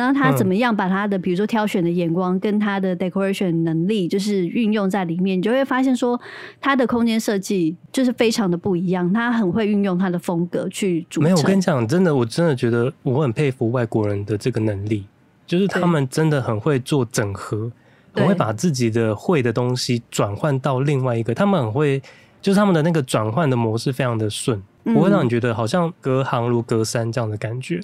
[0.00, 6.18] 然后他怎么样把他的，比如说挑选的眼光跟他的 decoration 能力，就是运用在里面，你就会发现说，
[6.58, 9.12] 他的空间设计就是非常的不一样。
[9.12, 11.24] 他很会运用他的风格去组成。
[11.24, 15.04] 没有，我跟你讲，真的，我真的觉得我很佩服外国人的这个能力，
[15.46, 17.70] 就是他们真的很会做整合，
[18.14, 21.34] 很会把自己的会的东西转换到另外一个。
[21.34, 22.00] 他们很会，
[22.40, 27.78] 就是他们的那个转换的模式非常的顺，不会让你觉得好像隔行如隔山这样的感觉。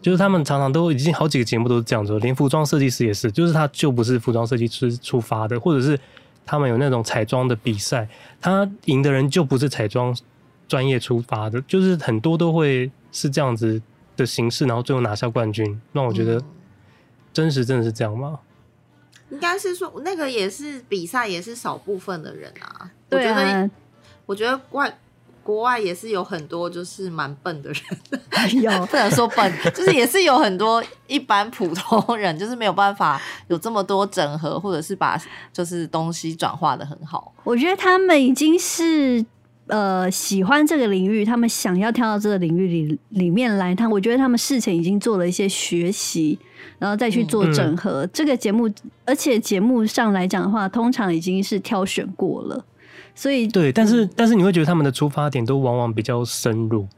[0.00, 5.98] 就是他们常常都已经好几个节目都是这样子，连服装设计师也是，就是他就不是服装设计师出发的，或者是
[6.46, 8.08] 他们有那种彩妆的比赛，
[8.40, 10.16] 他赢的人就不是彩妆
[10.66, 13.80] 专业出发的，就是很多都会是这样子
[14.16, 15.80] 的形式，然后最后拿下冠军。
[15.92, 16.42] 那我觉得
[17.32, 18.40] 真实真的是这样吗？
[19.30, 22.90] 应该是说那个也是比赛，也是少部分的人啊。
[23.08, 23.70] 对啊，我觉得，
[24.26, 24.98] 我觉得怪。
[25.50, 27.82] 国外也是有很多就是蛮笨的人，
[28.62, 35.20] 有不能说笨， 就是也是有很多一般普通人， 就是没有办法有这么多整合，或者是把
[35.52, 37.34] 就是东西转化的很好。
[37.42, 39.26] 我觉得他们已经是
[39.66, 43.74] 呃喜欢这个领域，他们想要跳到这个领域里里面来。
[43.74, 46.38] 他我觉得他们事前已经做了一些学习，
[46.78, 48.06] 然后再去做整合。
[48.06, 48.70] 嗯、这个节目，
[49.04, 52.64] 而且节目上来讲的话，通常已经是挑选过了。
[53.20, 56.88] 所以对，但是但是你会觉得他们的出发点都往往比较深入，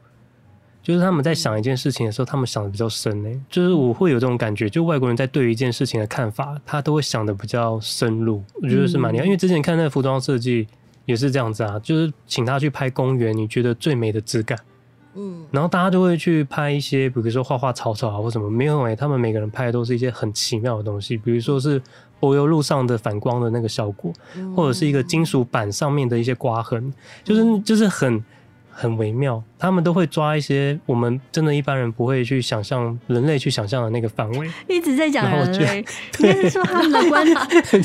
[0.81, 3.29] 就是他们在想一件事情的时候，他们想的比较深呢。
[3.49, 8.41] 就是我会有这种感觉，就外国人在对于一件事情的看法，他都会想的比较深入。
[8.61, 10.65] 我觉得是蛮厉害，因为之前看那个服装设计
[11.03, 14.57] 也是这样子啊，就是请他去拍公园，你觉得最美的质感，
[15.15, 21.81] 嗯，然后大家就会去拍一些，比如说花花草草啊或什么，没有哎，他们每个人拍的都是一些很奇妙的东西，比如说是。
[22.23, 24.13] 柏油路上的反光的那个效果，
[24.55, 28.23] 或者是一个金属板上面的一些刮痕，就是就是很
[28.71, 29.43] 很微妙。
[29.59, 34.49] 他们都会抓一些我们真的一般人不会去想象，人类去想象的那个范围。
[34.69, 35.85] 一直在讲人类，
[36.19, 37.27] 应该是说他们的观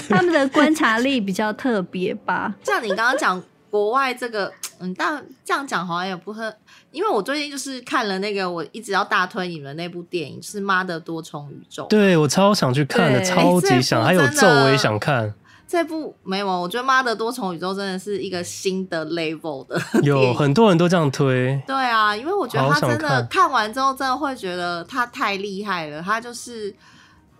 [0.08, 2.54] 他们的观察力比较特别吧？
[2.62, 6.54] 像你刚刚讲国外这个，嗯，但这样讲好像也不很。
[6.90, 11.84] 因为我最近就是看了那个，我一直要大推你们那部电影，是《妈的多重宇宙》。
[11.88, 15.32] 对，我超想去看的，超级想，还有咒我也想看。
[15.66, 19.78] 这部没有，我觉得《妈的多重宇宙》真的是一个新的 level 的。
[20.02, 21.62] 有很多人都这样推。
[21.66, 26.02] 对啊，因为我觉得他真的看，看完之后，真的会觉得他太厉害了。
[26.02, 26.74] 他就是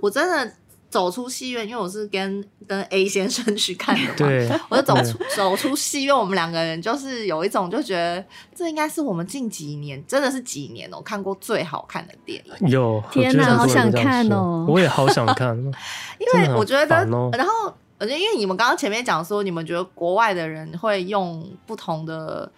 [0.01, 0.53] 我真的。
[0.91, 8.25] 走出戏院，因为我是跟 跟 A 先生去看的嘛， 对， 我就走出走出戏院，我们两个人就是有一种就觉得
[8.55, 12.69] 这应该是我们近几年真的是几年哦、喔、看过最好看的电影。
[12.69, 14.73] 有天哪，好想看哦、喔！
[14.73, 17.53] 我也好想看，因为我觉得，喔、然后
[17.99, 22.51] 我觉得因为你们刚刚前面讲说，你们觉得国外的人会用不同的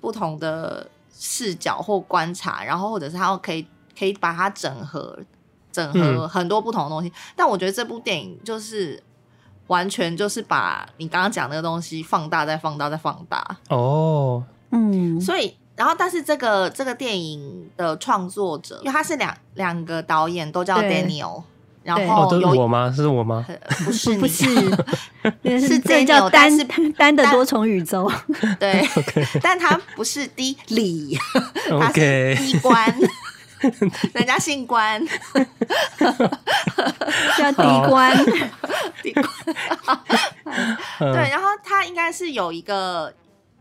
[0.00, 3.66] 不同的视角或观察，然后或者是他可以
[3.98, 5.18] 可以把它整合。
[5.74, 9.02] 整合很多不同的东西，嗯、但我觉得这部电影就是
[9.66, 21.42] 完全就是把你刚刚讲那个东西放大再放大再放大哦，嗯，所以然后但是这个这个电影的创作者，因为他是两两个导演都叫 Daniel，
[21.82, 22.92] 然后有、哦、是我吗？
[22.94, 23.44] 是我吗？
[23.84, 24.44] 不是不是，
[25.58, 28.08] 是这叫单是单的多重宇宙，
[28.60, 28.86] 对
[29.42, 31.18] 但他不是 D 李，
[31.80, 32.96] 他是 D 关。
[34.14, 35.04] 人家姓关，
[37.36, 38.16] 叫滴关，
[39.02, 39.26] 滴关。
[40.98, 43.12] 对，然后他应该是有一个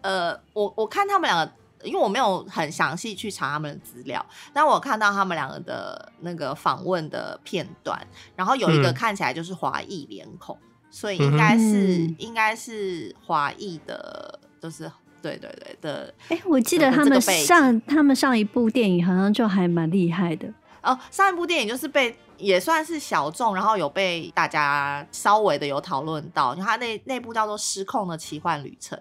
[0.02, 1.52] 呃，我我看他们两个。
[1.84, 8.02] 因为我没有很详细去查他们的资料，但我看到他们两个的那个访问的片段，
[8.38, 14.90] 然后有一个看起来就是华裔脸孔，嗯、所以应该是、嗯、应该是华裔的，就是
[15.24, 16.14] 对对对的。
[16.30, 20.48] 哎，我记得他们上他们上一部电影好像就还蛮厉害的
[20.84, 22.16] 哦，上一部电影就是被。
[22.40, 28.98] 也算是小众，然后有被大家稍微的有讨论到，因为他那那部叫做《失控的奇幻旅程》，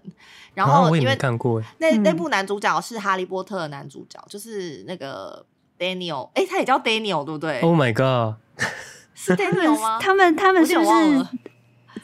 [0.55, 5.45] 然后因为看过那那部男主角是哈利波特的男主角，就是那个
[5.77, 8.37] Daniel，哎，他也叫 Daniel 对不对？Oh my god，
[9.15, 9.99] 是 Daniel 吗？
[10.01, 11.27] 他们他们是不是？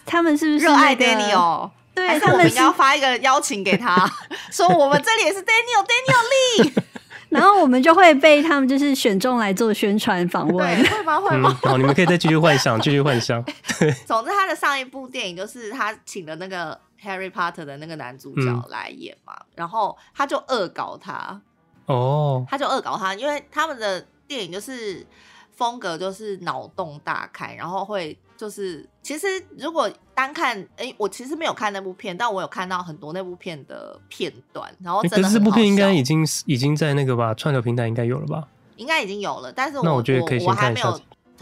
[0.05, 1.71] 他们是不是热爱 Daniel？
[1.99, 4.09] 对，还是我们要发一个邀请给他，
[4.51, 6.83] 说我们这里也是 Daniel，Daniel Lee。
[7.29, 11.21] 然后我们就会被他们就是选中来做宣传访问，会吗？
[11.21, 11.59] 会吗？
[11.63, 13.43] 好，你们可以再继续幻想，继续幻想。
[13.79, 21.39] 对， 总之他的上一部电影就是他请了那个 Harry Potter 的那个男主角来演嘛，嗯、然后他就恶搞他，
[21.85, 25.07] 哦，他就恶搞他，因为他们的电影就是
[25.55, 28.19] 风格就是脑洞大开，然后会。
[28.39, 29.27] 就是其实
[29.59, 35.03] 如果单看，哎、欸，我其实没有看那部片，但我有看到很多那部片的片段，然后。
[35.03, 38.47] 可是这部片应该已经已经在那个吧串流平台应该有了吧？
[38.77, 41.01] 应该已经有了，但是我那我觉得可以先看我还没有，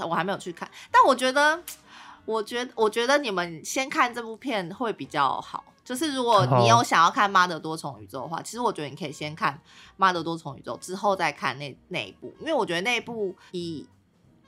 [0.08, 0.66] 我还没有去看。
[0.90, 1.60] 但我觉得，
[2.24, 5.62] 我觉得，我觉得你们先看这部片会比较好。
[5.84, 9.52] 就是如果你有想要看《妈的多重宇宙》的话，其实我觉得你可以先看
[9.98, 13.86] 《妈的多重宇宙》，之后再看那那一部，因为我觉得那一部以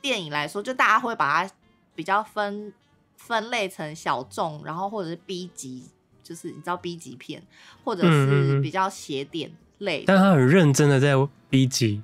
[0.01, 1.53] 电影来说，就大家会把它。
[1.99, 2.73] 比较分
[3.17, 5.83] 分类成小众，然后或者是 B 级，
[6.23, 7.43] 就是你知道 B 级片，
[7.83, 10.05] 或者是比较邪典类。
[10.07, 11.15] 但他很认真的在
[11.51, 12.01] B 级，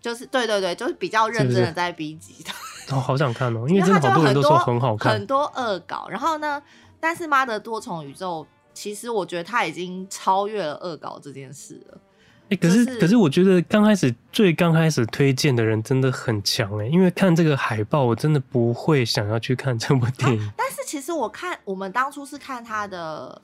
[0.00, 2.50] 就是对对对，就是比较认真的在 B 级的。
[2.50, 6.06] 是是哦，好想看哦，因为真的好多人都说很好看，很多恶搞。
[6.08, 6.62] 然后呢，
[7.00, 11.98] 但是妈的多重宇宙，其实我觉得他已经超越了恶搞这件事了。
[12.50, 20.40] 哎、欸，可是、就是、可是，我觉得刚开始最刚开始推荐的人真的很强哎，因为看这个海报，我真的不会想要去看这部电影。
[20.42, 23.40] 啊、但是其实我看我们当初是看他的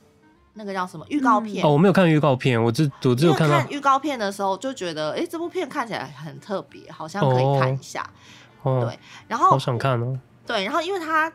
[0.55, 8.05] 那个叫什么预告片、嗯、哦，我没有看预告片，我只我只有看到预告片的时候就觉得，哎、欸，这部片看起来很特别，好像可以看一下。
[8.62, 10.19] 哦、对，然后好想看哦。
[10.45, 11.33] 对，然后因为他，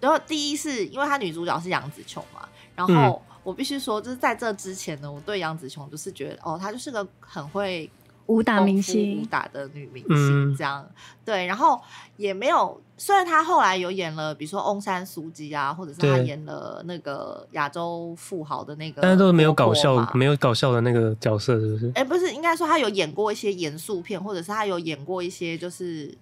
[0.00, 2.40] 然后第一是因为他女主角是杨紫琼嘛，
[2.74, 3.22] 然后。
[3.48, 7.90] 嗯我必须说，就是在这之前呢，我对杨紫琼就是觉得，哦，她就是个很会
[8.26, 11.46] 武打明星、武打的女明星，这样、嗯、对。
[11.46, 11.80] 然后
[12.18, 21.86] 也没有，虽然她后来有演了，比如说《翁山苏姬》啊，或者是她演了那个亚洲富豪的那个，但是都没有搞笑，没有搞笑的那个角色，是不是？
[21.94, 26.14] 哎、欸，不是，应该说她有演过一些严肃片，或者是她有演过一些就是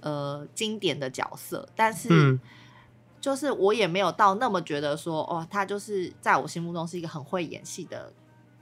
[0.00, 2.08] 呃经典的角色，但是。
[2.10, 2.40] 嗯
[3.26, 8.12] 就是我也没有到那么觉得说哦，她就是在我心目中是一个很会演戏的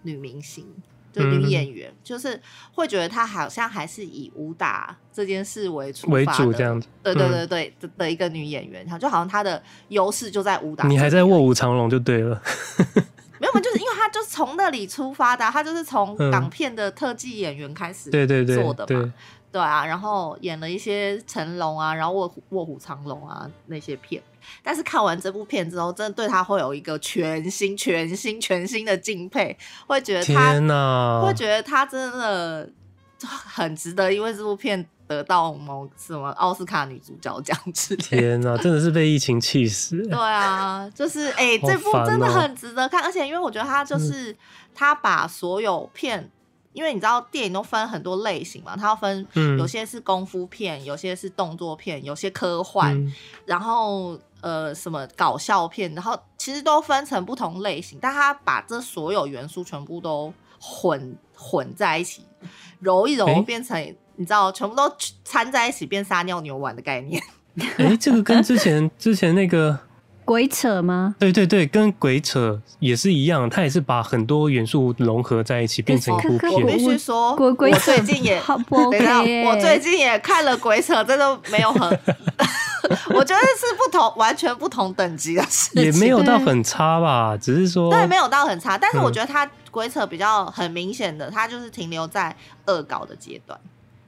[0.04, 0.66] 女明星，
[1.12, 2.40] 就女演员，嗯、就是
[2.72, 6.88] 会觉得她好像还是以武打这件事为为主这样子。
[7.02, 10.88] 对对对对的、嗯、的一个女演员，她就好像她的优势就在武打。
[10.88, 12.40] 你还在卧虎藏龙就对了。
[13.38, 19.12] 没有嘛，就是因为她就是从那里出发的，她就是从港片的特技演员开始对对对做的嘛。
[19.52, 24.22] 对啊，然后演了一些成龙啊，然后卧卧虎藏龙啊那些片。
[24.62, 32.68] 但是看完这部片之后，真的对他会有一个全新、全新、全新的敬佩，会觉得他，会觉得他真的
[33.18, 38.02] 很值得，因为这部片得到某什么奥斯卡女主角奖之类。
[38.02, 39.96] 天哪，真的是被疫情气死。
[40.08, 44.36] 对啊，就是 哎、欸，这部真的很值得看，而且因为我觉得他就是
[44.74, 46.30] 他把所有片。
[46.74, 49.24] 因为你知道电影都分很多类型嘛，它要分，
[49.56, 53.12] 有些是功夫片，嗯、有些是动作片，有些科幻，嗯、
[53.46, 60.30] 然后呃什么搞笑片，然后其实都分成不同类型，但他把这所有元素全部都
[60.60, 62.26] 混混在一起，
[62.78, 64.82] 揉一揉变成、欸、你知道，全部都
[65.24, 67.22] 掺在一起变撒尿牛丸的概念。
[67.78, 69.78] 哎、欸，这个跟之前 之前那个。
[70.26, 71.14] 鬼扯吗？
[71.18, 76.50] 对对对，跟鬼扯也是一样，他也是把很多元素融合在一起，变成一部片。
[76.50, 78.42] 我必须说，鬼鬼扯我最近也，
[79.44, 82.00] 我最近也看了鬼扯，真的没有很，
[83.14, 85.82] 我觉得是不同，完全不同等级的事情。
[85.82, 92.34] 也没有到很差吧，只是说对，没有到很差，但是我觉得他鬼扯比较很明显的，他就是停留在
[92.66, 93.58] 恶搞的阶段。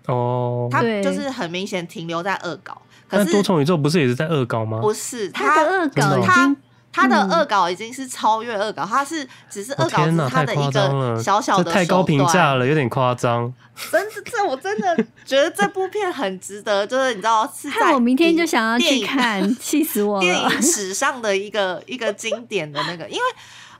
[0.06, 2.80] 哦，他就是很明显停留在恶搞。
[3.08, 4.78] 可是多重宇宙不是也是在恶搞吗？
[4.80, 6.54] 不是，他恶搞，他
[6.96, 13.52] 他的恶搞已经是超越恶搞，他是只是恶搞是他的一个小小的太高评价了，有点夸张。
[13.92, 20.20] 真的，这我真的觉得这部片很值得， 就是你知道是在我明天就想要去看， 气死我了！
[20.20, 23.22] 电影史上的一个一个经典的那个，因为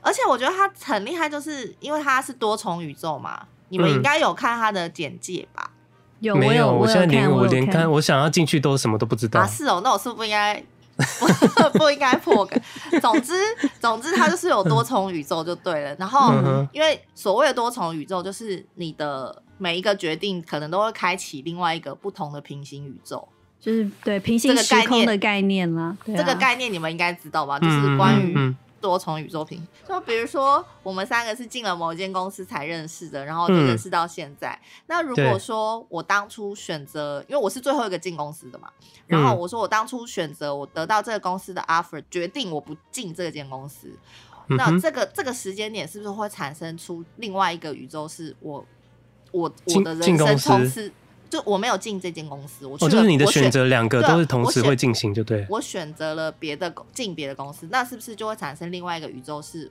[0.01, 3.41] 而且我觉得他很厉害，就是因为他是多重宇宙嘛。
[3.69, 5.71] 你们应该有看他的简介吧？
[6.19, 6.71] 有，没有？
[6.71, 9.41] 我现在连我连看，我想要进去都什么都不知道。
[9.41, 10.63] 啊，是哦，那我是不是不应该？
[11.71, 12.59] 不不应该破梗。
[13.01, 13.33] 总之，
[13.79, 15.95] 总之，它就是有多重宇宙就对了。
[15.99, 16.33] 然后，
[16.73, 23.27] 因为所谓的多重宇宙，就是你的每一个决定可能都会开启另外一个不同的平行宇宙，
[23.59, 25.95] 就是对平行时空的概念啦。
[26.05, 27.59] 这个概念你们应该知道吧？
[27.59, 28.55] 就是关于。
[28.79, 34.51] 多重宇宙平，就比如说我们三个是进了某一间公司才认识的，然后就认识到现在。
[34.51, 38.69] 嗯、那如果说我当初选择，因为我是最后一个进公司的嘛，
[39.05, 43.87] 然后我说我当初选择我得到这个公司的 offer，决定我不进这间公司，
[44.47, 48.07] 嗯、那这个这个时间点是不是会产生出另外一个宇宙？
[48.07, 48.63] 是我
[49.31, 50.91] 我我的人生从此。
[51.29, 52.87] 就我没有进这间公司，我去了。
[52.87, 55.45] 哦，就是你的选择两个都是同时会进行，就对。
[55.49, 59.41] 我选择了别的进别的公司，那是不是就会产生另外一个宇宙？
[59.41, 59.69] 是，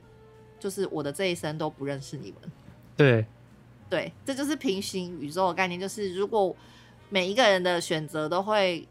[0.61, 2.53] 就是我的这一生都不认识你们。
[2.97, 3.27] 对，
[3.89, 5.81] 对，这就是平行宇宙的概念。
[5.81, 6.55] 就是如果
[7.09, 8.87] 每一个人的选择都会，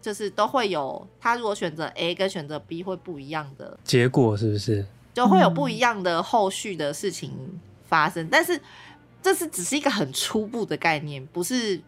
[0.00, 4.86] 就是都会有他如果选择 A 跟选择 B 会不一样的结果，是不是？
[5.12, 7.32] 就会有不一样的后续的事情
[7.88, 8.24] 发生。
[8.24, 8.60] 嗯、但是
[9.20, 11.82] 这是只是一个很初步的概念，不是。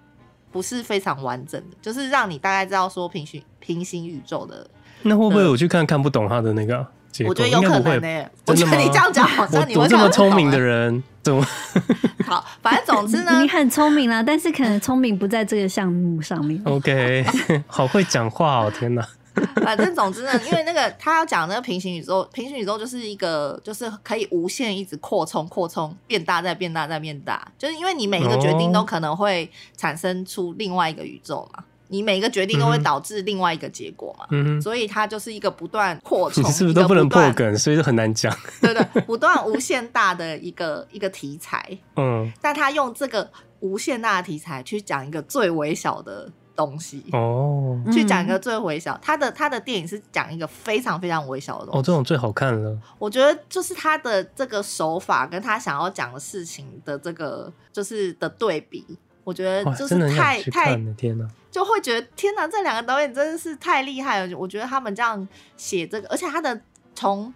[0.51, 4.67] 不是非常完整的，就是让你大概知道说平行平行宇宙的。
[5.03, 7.31] 那会不会我去看看不懂他的那个结果？
[7.31, 8.31] 我觉得有可能呢、欸。
[8.47, 11.47] 我觉得你这样讲好像你会我这么聪明的人，怎么？
[12.27, 16.61] 好，反正总之呢，你很聪明啦，但是可能聪明不在这个项目上面。
[16.65, 17.25] OK，
[17.67, 19.07] 好会讲话哦，天哪！
[19.63, 43.31] 反正总之呢，因为那个他要讲那个平行宇宙，平行宇宙就是一个就是可以无限一直扩充、扩充、变大再变大再变大，就是因为你每一个决定都可能会产生出另外一个宇宙嘛，你每一个决定都会导致另外一个结果嘛，嗯，所以它就是一个不断扩 充，你是不是都不能破梗，所以就很难讲， 对对，不断无限大的一个一个题材，嗯，但他用这个
[43.61, 46.31] 无限大的题材去讲一个最微小的。
[46.59, 51.79] 东西哦，去讲一个最微小，他的他的电影是讲一个非常非常微小的东西。
[51.79, 52.77] 哦，这种最好看了。
[52.99, 58.85] 我觉得就是他的这个手法跟他想要讲的事情的这个就是的对比，
[59.23, 64.37] 我觉得就是太太天哪，就会觉得天哪，这两个导演真的是太厉害了。
[64.37, 66.61] 我觉得他们这样写这个，而且他的
[66.97, 67.33] 从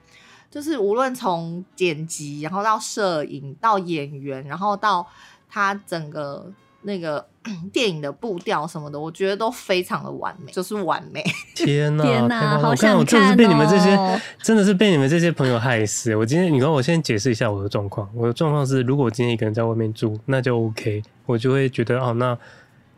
[0.50, 5.06] 就是无论从剪辑，然后到摄影，到演员，然后到
[5.48, 6.52] 他整个。
[6.82, 7.24] 那个
[7.72, 11.24] 电影的步调什么的，我觉得都非常的完美，就是完美。
[11.56, 12.98] 天哪，天哪，好想看哦！
[13.00, 16.14] 我真的是被你们这些， 真的是被你们这些朋友害死。
[16.14, 18.08] 我今天，你跟我先解释一下我的状况。
[18.14, 22.38] 我的状况是，如果我今天一个人在外面住，那就 OK，我就会觉得哦，那。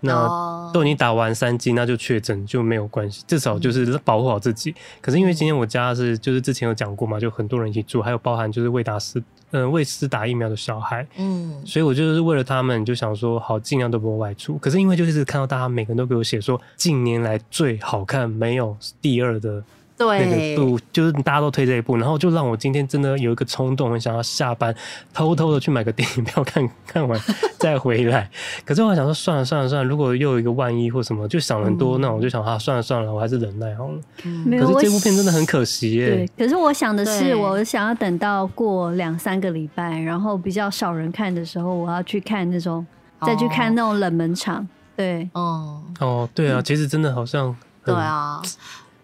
[0.05, 4.74] 那都已经打完三剂，那就确诊就没有关系，至少就是保护好自己。
[5.00, 14.57] 可是因为今天我家是，就是之前有讲过嘛，就很多人一起住，还有包含就是未打施，嗯，未施打疫苗的小孩，嗯，所以我就是为了他们，就想说好尽量都不会外出。
[14.59, 19.62] 可是因为就是看到大家每个人都给我写说近年来最好看，没有第二的。
[19.97, 24.74] 对，那个部就是大家都推这一步，然后就让我今天真的有一个冲动，很想要下班
[25.12, 27.20] 偷偷的去买个电影票看 看完
[27.59, 28.28] 再回来。
[28.64, 33.95] 可是我想说，算了算了算了，如果又有一个万一或什么，就想很多，嗯、那我就想啊，算了算了，我还是忍耐好了。
[34.24, 36.11] 嗯、可是这部片真的很可惜耶。
[36.11, 42.84] 对，可是我想的是，我想要等到过两三个礼拜，然后比较少人看的时候，我要去看那种，
[43.24, 44.66] 再去看那种冷门场。
[44.97, 48.42] 对，哦、嗯，哦，对啊，其实真的好像，对啊。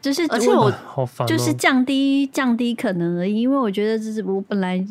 [0.01, 0.72] 就是，而且我
[1.26, 4.82] 就是降低降低可能而已，因为我觉得这是我本来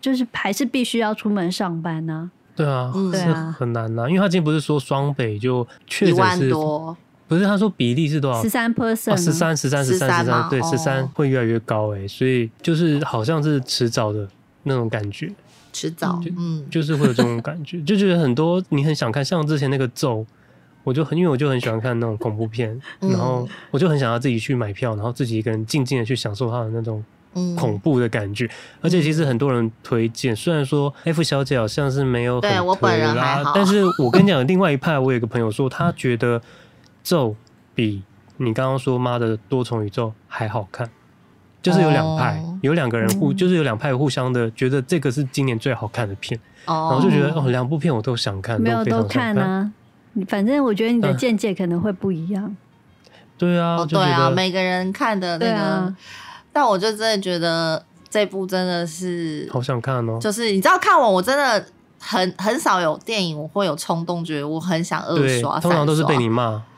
[0.00, 2.30] 就是还是必须要出门上班呐、啊。
[2.54, 6.52] 对啊，对啊，很难呐，因为他今天不是说双北就确诊是，
[7.28, 8.42] 不是他说比例是多少？
[8.42, 14.28] 十三 percent，十三十三十三十三，对，十三会越来越高哎，所以就是好像是迟早的
[14.64, 15.32] 那种感觉，
[15.72, 20.26] 迟早，嗯，就是会有这种感觉，就觉得很多你很想看，像之前那个咒。
[20.88, 27.04] 我就很，因为我就很喜欢看那种恐怖片，嗯、然后我就很想要自己去买票，然后自己一个人静静的去享受它的那种
[27.54, 28.46] 恐怖的感觉。
[28.46, 36.40] 嗯、而且其实很多人推荐，虽然说 F 小姐好像是没有很推啦，对我本人还好，但是我跟你讲，另外一派，我有个朋友说，他觉得
[37.04, 37.36] 咒
[37.74, 38.02] 比
[38.38, 40.88] 你刚刚说妈的多重宇宙还好看，
[41.60, 49.70] 就是有两派，哦、有两个人互，就是有两派互相的觉得这个是今年最好看的片，哦、然后就觉得哦，两部片我都想看，没有都，都看啊。
[50.26, 52.56] 反正我觉得你的见解可能会不一样。
[53.36, 55.94] 对啊，对啊，每个人看的那个，
[56.52, 60.18] 但我就真的觉得这部真的是好想看哦。
[60.20, 61.64] 就是你知道看完我真的
[62.00, 66.62] 很很少有电影我会有冲动觉得我很想二刷，通常都是被你骂。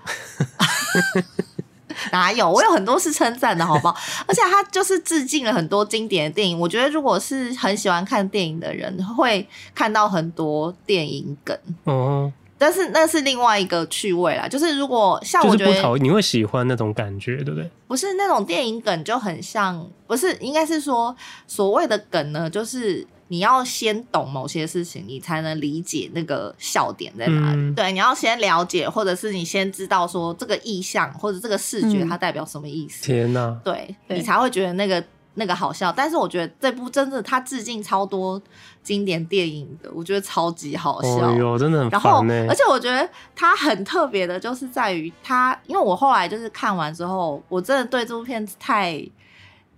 [2.13, 2.51] 哪有？
[2.51, 3.95] 我有很多是称赞的，好不好？
[4.27, 6.59] 而且他就是致敬了很多经典的电影。
[6.59, 11.57] 我觉得如果是很喜欢看电影的人，会看到很多电影梗。
[11.85, 14.47] 哦，但是那是另外一个趣味啦。
[14.47, 17.69] 就是如果像我觉得，就是不讨厌，你会喜欢那种感觉，对不对？
[17.89, 23.07] 不是那种电影梗就很像，不是应该是说所谓的梗呢，就是。
[23.33, 27.59] 你要先懂某些事情，你才能理解那个笑点在哪里。
[27.61, 33.05] 嗯、对，你要先了解，或者是你先知道说这个意象或者这个视觉它代表什么意思。
[33.05, 33.57] 天哪！
[33.63, 35.01] 对，你才会觉得那个
[35.35, 35.93] 那个好笑。
[35.93, 38.41] 但是我觉得这部真的，他致敬超多
[38.83, 41.31] 经典电影的，我觉得超级好笑。
[41.31, 41.89] 哎呦，真的。
[41.89, 49.05] 然后，而且我觉得他很特别的，就是在于他，因为我后来就是看完之后，我真的对这部片子太。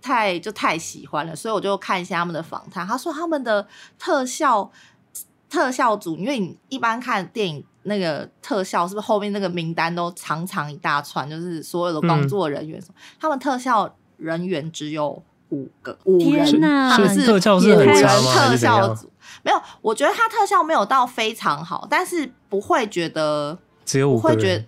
[0.05, 2.85] 太就太喜欢了，所以我就看一下他们的访谈。
[2.85, 3.65] 他说他们的
[3.97, 4.69] 特效
[5.49, 12.77] 特效组，因为你一般看电影那个特效，是不是后面那个名单都长长一大串，就是所有的工作人员？
[12.81, 15.23] 嗯、他们特效人员只有
[15.53, 18.33] 五个，五人，天哪，他们是特效是很差吗？
[18.33, 19.07] 特效组
[19.43, 24.65] 没有，我觉得他特效没有到非常好，但是不会觉得只有五个人，不会觉得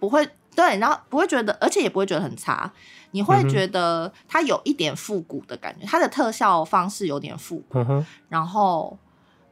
[0.00, 2.72] 不会对，然后不会觉得，而且也不会觉得很差。
[3.14, 8.98] 你会觉得它有一点复古的感觉，它的特效方式有点复古，嗯、然后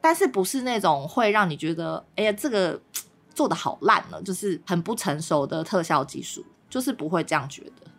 [0.01, 2.81] 但是不是那种会让你觉得哎呀这个
[3.35, 7.89] 做的好烂了，就是很不成熟的特效技术，就是不会这样觉得。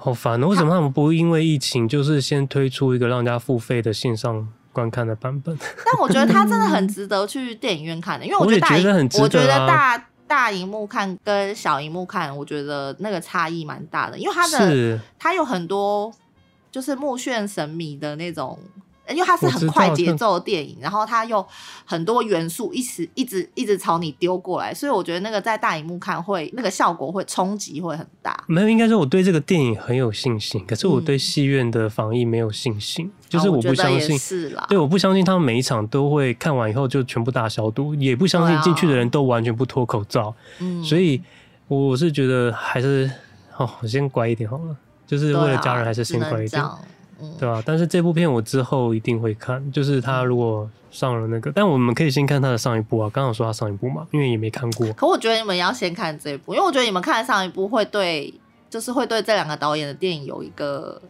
[0.00, 0.48] 好烦哦！
[0.48, 5.56] 为什么他们不会因为疫情，就是先推出一个让人家付费的线上观看的版本？
[5.84, 10.06] 但我觉得它真的很值得去电影院看的，因为我觉得大，我觉得很值得啊，我觉得大。
[10.30, 16.12] 大荧幕看跟小荧幕看，我觉得那个差异蛮大的，因为它的它有很多
[16.70, 18.56] 就是目眩神迷的那种。
[19.10, 21.44] 因为它是很快节奏的电影，然后它又
[21.84, 28.44] 很多元素一直一直一直朝你丢过来，所以我觉得那个在大荧幕看会那个效果会冲击会很大。
[28.46, 34.18] 没有，应该说我对这个电影很有信心，可是我对戏院的防疫没有信心，嗯、就是我不相信。
[34.18, 40.34] 是啦，对，我不相信他们每一场都会看完以后就全部大消毒，也不相信进去的人都完全不脱口罩。
[40.58, 41.20] 嗯、啊，所以
[41.68, 43.10] 我是觉得还是
[43.56, 46.62] 哦，我先乖一点好了，就是为了家人，还是先乖一点。
[47.38, 53.10] 对啊，但是这部片我之后一定会看，就是他如果上了那个，但我们可以先看他的上一部啊。
[53.12, 54.92] 刚好说他上一部嘛，因为也没看过。
[54.94, 58.32] 可我觉得你们要先看这一部，因为我觉得你们看上一部会对，
[58.68, 61.00] 就是会对这两个导演的电影有一个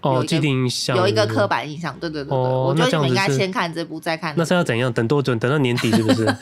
[0.00, 1.96] 哦既定印象，有一个刻板印象。
[2.00, 4.42] 对对对对，哦、我觉得你们应该先看这部再看、这个。
[4.42, 4.92] 那是要怎样？
[4.92, 5.34] 等多久？
[5.34, 6.24] 等到年底是不是？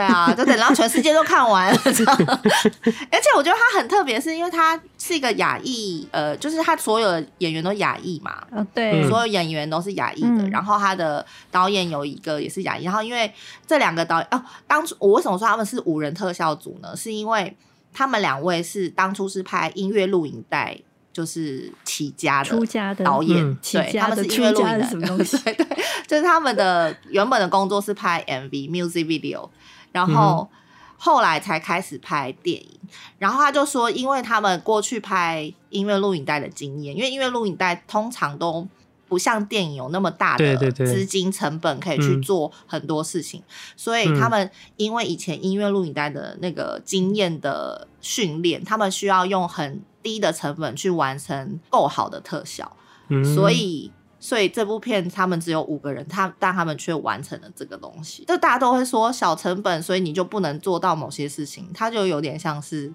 [0.00, 2.16] 对啊，就等到全世界都看完了这样。
[2.26, 8.42] 而且我觉得他很特别，是因为他是一个亚裔，呃，就是他所有的演员都亚裔嘛。
[8.50, 10.28] 哦，对，所有演员都是亚裔的。
[10.28, 12.84] 嗯、然后他的导演有一个也是亚裔。
[12.84, 13.30] 然后因为
[13.66, 16.96] 这两个导演，哦，当初我为什么说他们是五人特效组呢？
[16.96, 17.54] 是因为
[17.92, 20.78] 他们两位是当初是拍音乐录影带，
[21.12, 25.36] 就是起家的出家的导演，嗯、对，他们是音乐录影带什么东西？
[25.38, 25.66] 对 对，
[26.06, 29.48] 就是他们的原本的工作是拍 MV music video。
[29.92, 30.48] 然后
[30.96, 32.88] 后来才开始拍电影，嗯、
[33.18, 38.66] 然后他就说，因为他们过去拍音乐录影带的经验，因为音乐录影带通常都
[39.08, 43.42] 不像电影有那么大的资金成本可以去做很多事情，
[43.76, 52.76] 所以他们因为以前音乐录影带的那个经验的训练，他们需要用很低的成本去完成够好的特效，
[53.08, 53.90] 嗯、所以。
[54.20, 58.22] 所以这部片他们只有五个人，他但他们却完成了这个东西。
[58.28, 62.92] 就大家都会说小成本，所以你就不能做到某些事情，他就有点像是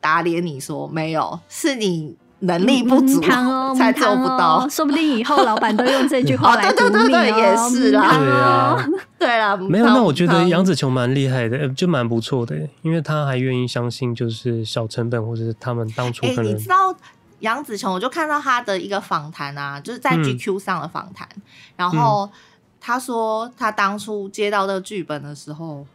[0.00, 3.20] 打脸你说没有，是你能力不足
[3.78, 4.68] 才做不到。
[4.68, 8.88] 说不定以后老板都用这句话来对对对对，也是啦，对啊，
[9.18, 9.56] 对啦。
[9.56, 16.46] 没有，那我觉得杨紫琼蛮厉害的，就蛮不错的，因为他还愿意相信就是小成本，或者是他们当初可能。
[16.46, 16.94] 你知道
[17.46, 21.42] 杨紫琼，我就看到她的一个访谈啊，就是在 GQ 上的访谈，嗯、
[21.76, 22.28] 然后
[22.80, 25.86] 她说她当初接到这个剧本的时候，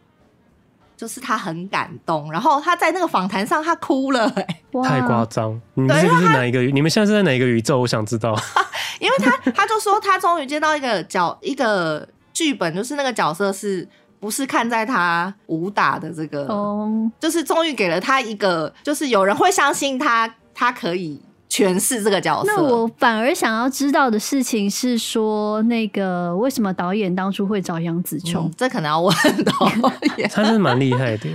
[0.96, 4.46] 就是他很感动，然后他在那个访谈上他哭了、 欸，
[4.84, 5.60] 太夸张！
[5.74, 6.62] 你们这个是哪一个？
[6.62, 7.80] 你们现在是在哪一个宇宙？
[7.80, 8.34] 我想知道，
[9.00, 13.88] 因为他他就说他终于接到一个角一个剧本，就是那个角色是
[14.20, 21.20] 不是看在他武打的这个，哦、就是终于给了他一个，就是有人会相信他，他可以。
[21.52, 22.50] 诠释这个角色。
[22.50, 28.50] 那我反而想要知道的事情是说，那个为什么导演当初会找杨紫琼？
[28.56, 29.70] 这可能要问导
[30.16, 30.26] 演。
[30.30, 31.28] 他是蛮厉害的，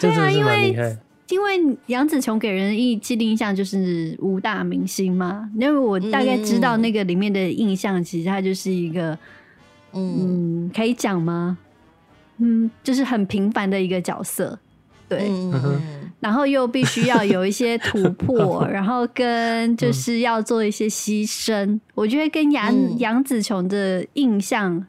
[0.00, 0.96] 对啊，因为
[1.28, 9.10] 因为杨紫琼给人一既定印象就是武大明星嘛，因为我大概知道那个里面的印象，其实他就是一个，
[9.92, 11.58] 嗯，嗯可以讲吗？
[12.38, 14.58] 嗯，就是很平凡的一个角色，
[15.06, 15.52] 对，嗯、
[16.20, 24.86] 然后又必须要有一些突破， 然后跟就是要做一些牺牲，嗯、我觉得跟杨杨紫琼的印象。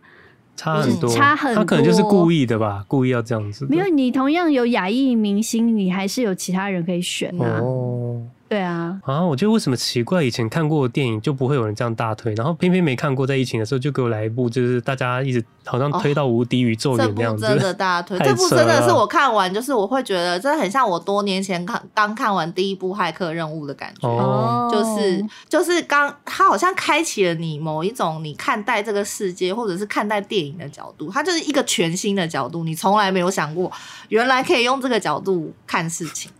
[0.55, 3.65] 差很多，差很多，他可能就是故意的吧，故意要这样子。
[3.69, 7.61] 没有，你同样有亚裔明星，你还是有其他人可以选啊。
[7.61, 8.21] 哦。
[8.49, 10.23] 对啊，啊，我觉得为什么奇怪？
[10.23, 17.45] 以前看过的电影就不会有人这样大推，然后偏偏没看过，在疫情的时候就给我来一部，就是大家一直好像推到无敌宇宙里那样子。
[17.45, 33.71] 哦、这部真的大推，这部真的是我看完，就是我会觉得真的很像我多年前看刚看完第一部《骇客任务》的感觉，哦、就是就是刚他好像开启了你某一种你看待这个世界或者是看待电影的角度，它就是一个全新的角度，你从来没有想过
[34.07, 36.31] 原来可以用这个角度看事情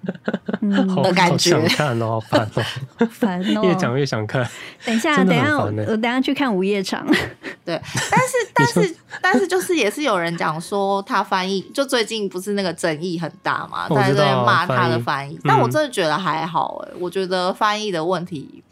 [1.03, 1.55] 的 感觉。
[1.98, 4.47] 好烦哦，烦哦，越讲越想看。
[4.85, 7.05] 等一下，等一下，我等一下去看午夜场。
[7.65, 7.79] 对，
[8.11, 15.39] 但是，但是， 但是，就是也是有人讲说他翻译，就最近不是那个争议很大嘛，大家都在骂他的翻译。
[15.43, 18.63] 但我真的觉得还好，哎，我觉得翻译的问题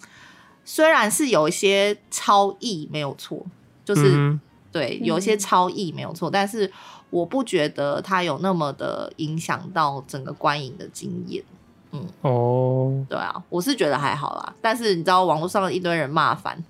[0.65, 3.45] 虽然是有一些超译没有错，
[3.85, 4.37] 就是
[4.71, 6.71] 对，有一些超译没有错，但是
[7.09, 11.43] 我不觉得他有那么的影响到整个观影的经验。
[11.91, 16.61] 嗯哦，对啊，我是觉得还好啦，但是你知道网络上一堆人骂烦，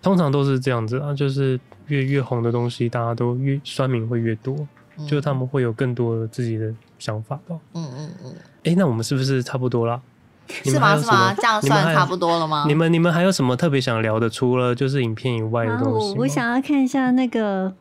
[0.00, 4.56] 通常都是这样子啊，就是越越红的东西，大家都越酸民会越多，
[4.96, 7.56] 嗯、就是他们会有更多的自己的想法吧。
[7.74, 8.32] 嗯嗯嗯。
[8.64, 10.00] 哎、欸，那我们是不是差不多了？
[10.64, 10.96] 是吗？
[10.98, 11.32] 是吗？
[11.34, 12.64] 这样算差不多了吗？
[12.66, 14.28] 你们你们还有什么特别想聊的？
[14.28, 17.72] 除了就是影片以外的东西、我想要看一下那个。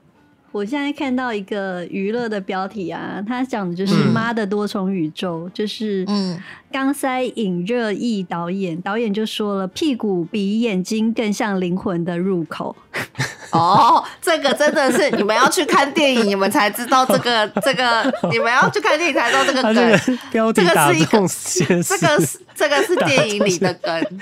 [0.52, 6.42] 我现在看到一个娱乐的标题啊，他讲的就是《妈的多重宇宙》，嗯、就是嗯，
[6.72, 12.76] 钢塞引热议导演，导演就说了，屁股比眼睛更像灵魂的入口。
[13.52, 20.20] 哦，这个真的是你们要去看电影，你们才知道这个这个，你们要去看电影才知道这个梗。
[20.32, 24.20] 标题打这个是一个，这个是这个是电影里的梗。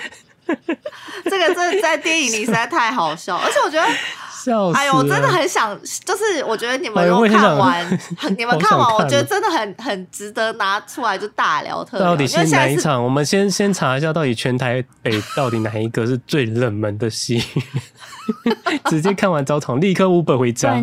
[1.25, 3.87] 这个真的在电影里实在太好笑，而且我觉得。
[4.73, 7.99] 哎呦，我真的很想，就是我觉得你们如果看完，
[8.37, 12.07] 你们看完，我觉得真的很很值得拿出来就大聊特聊。
[12.07, 13.03] 到底是哪一场？
[13.03, 17.43] 我们先先查一下，到底全台北到底哪一个是最冷门的戏？
[18.89, 20.81] 直接看完早场立刻 Uber 回家。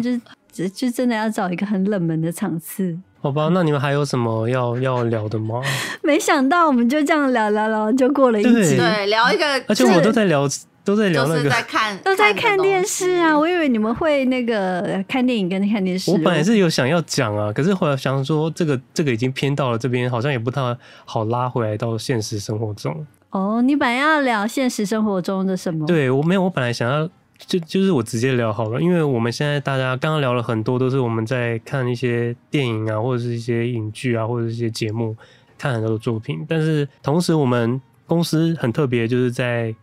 [0.53, 2.97] 就就真的要找一个很冷门的场次。
[3.21, 5.61] 好吧，那你们还有什么要要聊的吗？
[6.03, 8.77] 没想到我们就这样聊聊聊，就过了一集。
[8.77, 10.47] 对，聊一个，而且我都在聊。
[10.85, 13.37] 都在聊那个，在看 都在看电视啊！
[13.37, 16.11] 我以为你们会那个看电影跟看电视。
[16.11, 20.61] 我本来是有想要讲啊，可是后来想说，这个这个已经偏到了这边，好像也不太
[21.07, 23.07] 好拉回来到现实生活中。
[23.31, 25.87] 哦，你本来要聊现实生活中的什么？
[25.87, 27.09] 对，我没有，我本来想要
[27.39, 35.17] 就就是我直接聊好了，因为我们现在大家刚刚聊了很多，都是我们在看一些电影啊，或者是一些影剧啊，或者是一些节目，
[35.57, 36.45] 看很多的作品。
[36.47, 39.75] 但是同时，我们公司很特别，就是在。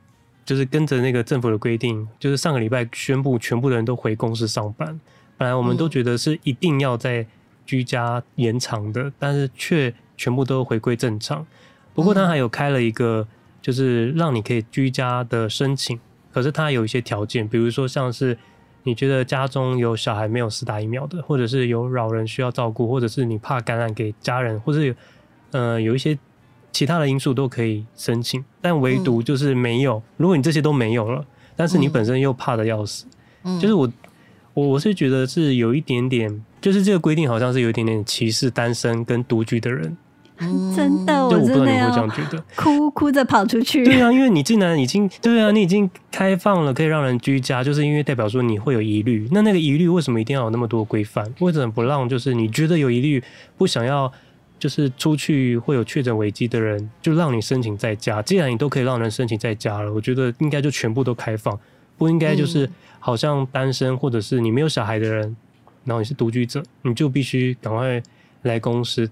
[0.51, 4.99] 就是跟着那个政府的规定，就是上个礼拜宣布全部的人都回公司上班。
[5.37, 7.25] 本来我们都觉得是一定要在
[7.65, 11.47] 居家延长的，但是却全部都回归正常。
[11.93, 13.25] 不过他还有开了一个，
[13.61, 15.97] 就是让你可以居家的申请，
[16.33, 18.37] 可是他有一些条件，比如说像是
[18.83, 24.93] 你觉得家中有小孩没有施打疫苗的，或者是有老人需要照顾，或者是你怕感染给家人，或者是
[25.51, 26.19] 呃有一些。
[26.71, 29.97] 其他的因素都可以申请，但唯独就是没有。
[29.97, 31.23] 嗯、如果你这些都没有了，
[31.55, 33.05] 但是你本身又怕的要死，
[33.43, 33.91] 嗯、就是我，
[34.53, 39.95] 我我是觉得是有一点点，就是这个规定好像是有一点点歧视单身跟独居的人。
[40.43, 42.07] 嗯、真的，我真的要
[42.55, 43.83] 哭哭着跑出去。
[43.83, 49.27] 对啊，因为你竟然已经对啊，你已经开放了可以让人居家，就是因为代表说你会有疑虑。
[49.31, 51.31] 那那个疑虑为什么一定要有那么多规范？
[51.41, 53.23] 为什么不让就是你觉得有疑虑，
[53.57, 54.11] 不想要？
[54.61, 58.21] 就是出去会有确诊危机的人，就让你申请在家。
[58.21, 61.59] 既然你都可以让人申请在家了，我觉得应该就全部都开放，
[61.97, 65.35] 不应该就是好像单身或者是你没有小孩的人，
[65.83, 67.99] 然后你是独居者，你就必须赶快
[68.43, 69.09] 来公司。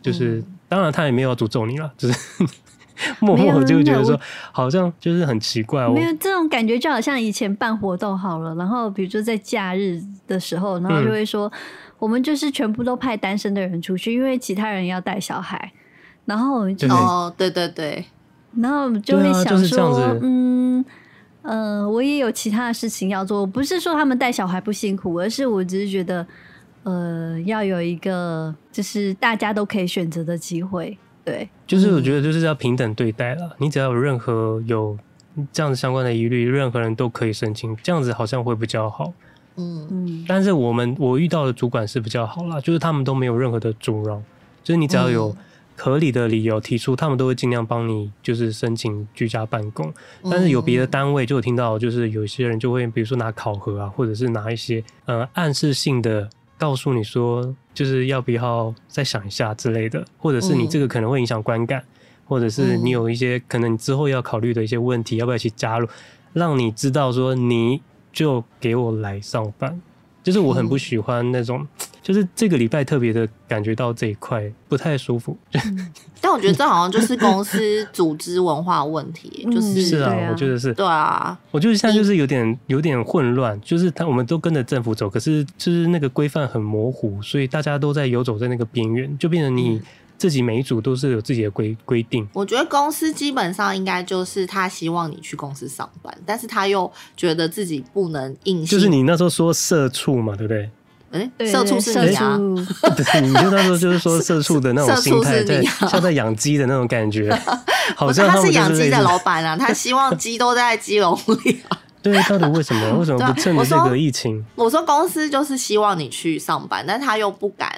[0.00, 2.46] 就是当然他也没有要诅咒你了，就是
[3.18, 4.16] 默默就觉得说
[4.52, 5.88] 好像就是很奇怪。
[5.88, 11.50] 没有这种感觉，就好像以前办活动好了，然后比如说在假日的时候，然后就会说。
[12.04, 15.72] 我们就是全部都派单身的人出去，因为其他人要带小孩，
[16.26, 18.04] 然后我们就哦，对对对，
[18.60, 20.84] 然后我们就会想说，嗯
[21.40, 26.26] 呃，我也有其他的事情要做，不是说他们带小孩不辛苦，而是我只是觉得，
[26.82, 33.56] 呃，要有一个就是大家都可以选择的机会，对，就是我觉得就是要平等对待了。
[33.58, 34.98] 你只要有任何有
[35.50, 39.14] 这样子相关的疑虑，任何人都可以申请，这样子好像会比较好。
[39.56, 40.24] 嗯嗯。
[40.28, 44.22] 但是我们我遇到的主管是比较好啦，就是他们都没有任何的阻挠，
[44.62, 45.36] 就是你只要有
[45.76, 49.92] 合理的理由提出，他们都会尽量帮你，就是申请居家办公。
[50.30, 56.28] 但是有别的单位就有听到，就是有些人就会比如说拿考核啊，或者是拿一些呃暗示性的。
[56.56, 61.86] 告诉你说，就是要不要再想一下之类的，或者是你这个可能会影响观感，嗯、
[62.26, 65.88] 或者是你有一些可能你之后要考虑的一些问题，要不要去加入，
[66.32, 67.82] 让你知道说你
[68.14, 69.78] 就给我来上班。
[70.22, 71.68] 就是我很不喜欢那种，
[72.00, 75.36] 就是这个礼拜特别的感觉到这一块不太舒服。
[76.18, 80.72] 但我觉得这好像就是公司组织文化问题，就是是啊，我觉得是。
[80.72, 89.82] 对啊，我觉得现在就是有点有点混乱，就是他我们都跟着政府走，可是就是那个规范很模糊，所以大家都在游走在那个边缘，就变成你。
[90.24, 92.26] 自己每一组都是有自己的规规定。
[92.32, 98.66] 我觉得公司基本上应该就是他希望你去公司上班，但是他又觉得自己不能硬性。
[98.66, 100.70] 就是你那时候说社畜嘛，对不对？
[101.10, 102.38] 哎、欸，社畜是你啊？
[102.96, 107.30] 对，你就那时候就是说社畜的那种心态， 在像在养鸡的那种感觉。
[107.94, 111.14] 好像他，是养鸡的老板啊， 他希望鸡都在鸡笼
[111.44, 111.78] 里、啊。
[112.00, 112.98] 对，到底为什么？
[112.98, 114.42] 为什么不趁着这个疫情？
[114.54, 117.70] 我说公司就是希望你去上班，但他又不敢，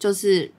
[0.00, 0.50] 就是。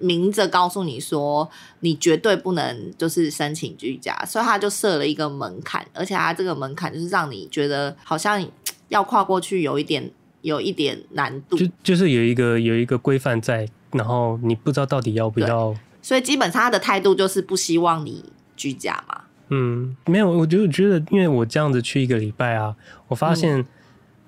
[0.00, 1.48] 明着告诉你说，
[1.80, 8.44] 你绝对不能就是申请居家，所以他就设了一个门槛，而且他这个门槛就是让你觉得好像
[8.88, 10.10] 要跨过去有一点
[10.42, 18.24] 有一点难度，就就是有一个有一个规范在，然后你不知道到底要不要，所以基本上他的态度就是不希望你
[18.56, 19.20] 居家嘛。
[19.50, 22.74] 嗯，没有，我就觉得，因为我这样子去一个礼拜啊，
[23.08, 23.58] 我发现。
[23.58, 23.66] 嗯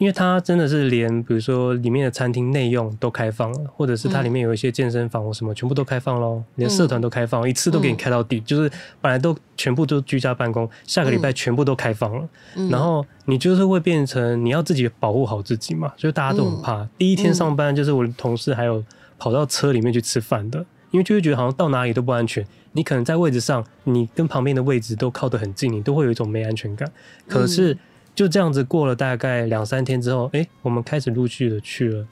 [0.02, 8.68] 因为它真的是连，比如说里面的餐厅内用都开放了，或者是它里面有一些健身房或什么，全部都开放喽，连社团都开放，一次都给你开到底，就是
[9.00, 12.28] 本来都全部都居家办公，下个礼拜全部都开放了，
[12.68, 16.84] 然后你就是会变成你要自己保护好自己嘛，所以大家都很怕。
[16.98, 18.84] 第一天上班就是我的同事还有
[19.20, 26.90] 跑到车里面去吃饭的，因为就会觉得好像到哪里都不安全，你可能在位置上，你跟旁边的位置都靠得很近，你都会有一种没安全感，
[27.28, 27.78] 可是。
[28.14, 32.06] 就这样子过了大概两三天之后，哎、欸，我们开始陆续的去了，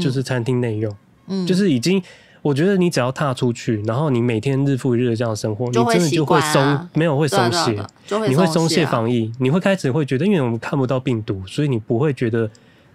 [0.00, 0.92] 就是餐厅内用，
[1.28, 2.02] 嗯，就是已经，
[2.42, 7.80] 我觉得你只要踏出去，然后你每天日复一日的这样生活，你真的就会松、啊，没有会松懈，
[8.28, 12.50] 你会松懈防疫，你会开始会觉得，因为我们看不到病毒，所以你不会觉得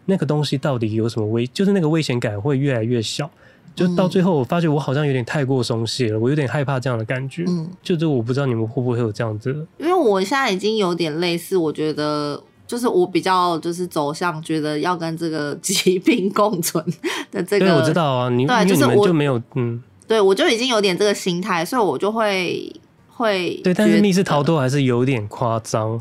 [0.05, 3.30] 那个东西到底有什么危，就是那个危险感会越来越小。
[3.76, 7.45] 就到最后，我发觉我好像有点太过松懈了，我有点害怕这样的感觉。
[7.47, 12.43] 嗯，就是我不知道你们会不会有这样子，因为我现在已经有点类似，我觉得。
[12.70, 16.86] 就是我比较就是走向觉得要跟这个 疾病共存
[17.32, 22.72] 的这个，对，我知道啊，你对，就是我就没有嗯，对我就已经有点这个心态，所以我就会
[23.09, 25.97] 会对，但是密室逃脱还是有点夸张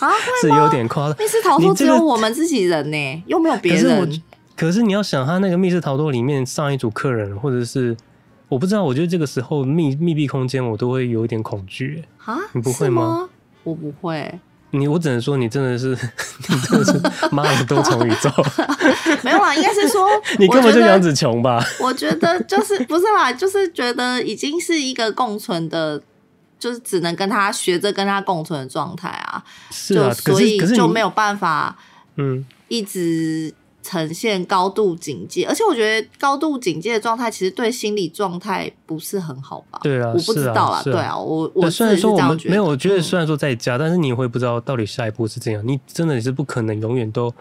[0.00, 0.08] 啊，
[0.40, 1.16] 是有点夸张。
[1.18, 4.22] 密室逃脱只有我们自己人呢、欸，又没有别人。
[4.56, 7.94] 可是，你要想，他那个密室逃脱里面上一组客人，或者是
[8.48, 13.02] 我不知道，我觉得这个时候密密闭空间我都会有一点恐惧啊，你不会吗？
[13.02, 13.28] 吗
[13.62, 14.40] 我不会。
[14.70, 15.90] 你我只能说，你真的是，
[16.48, 17.00] 你真的是
[17.32, 18.30] 妈的多重宇宙。
[19.22, 20.08] 没有啊，应该是说
[20.38, 21.64] 你根本就杨紫琼吧？
[21.80, 26.00] 我觉得就是不是啦，就是觉得已经是一个共存的，
[26.58, 29.42] 就是只能跟他学着跟他共存的状态啊。
[29.70, 31.76] 是啊，所以就没有办法，
[32.16, 33.52] 嗯，一直。
[33.88, 39.80] 呈现高度警戒，而且我觉得高度警戒的状态其实对心理状态不是很好吧？
[39.82, 47.32] 对啊，我不知道啦，啊，对啊，我我虽然说我们没有，我觉得虽然说在家，嗯，但是你会不知道到底下一步是怎样，你真的是不可能永远都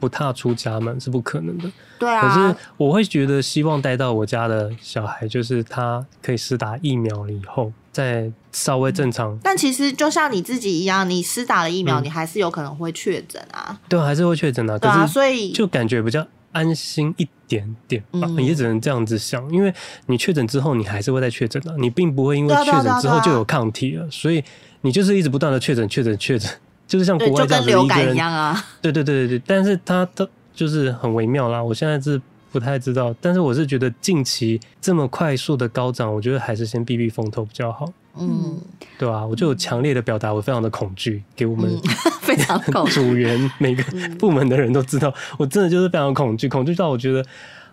[0.00, 1.70] 不踏出家门，是不可能的。
[1.98, 7.72] 对啊，可是我会觉得希望带到我家的小孩，就是他可以施打疫苗了以后。
[7.92, 13.76] 再稍微正常，但其实就像你自己一样，你施打了疫苗，嗯、你还是有可能会确诊啊。
[13.88, 14.78] 对，还是会确诊啊。
[14.78, 18.20] 对啊，所以就感觉比较安心一点点吧。
[18.22, 19.74] 嗯、也只能这样子想，因为
[20.06, 21.76] 你确诊之后，你还是会再确诊的。
[21.78, 24.42] 你并不会因为确诊之后就有抗体了，所以
[24.82, 26.48] 你就是一直不断的确诊、确诊、确诊，
[26.90, 28.62] 就是像国外这样子一个人，就跟流感一样啊。
[28.82, 31.62] 对对对对对，但是它都就是很微妙啦。
[31.62, 32.20] 我现在是。
[32.52, 37.86] 不太知道，但是我是觉得近期这么快速的高涨，我觉得还是先避避风头比较好。
[38.18, 38.58] 嗯，
[38.98, 41.80] 对啊，我就有强烈的表达，我非常的恐惧，给我们、嗯、
[42.22, 43.84] 非常恐惧 组员每个
[44.18, 47.24] 部门的人都知道，我真的就是非常恐惧，恐惧到我觉得，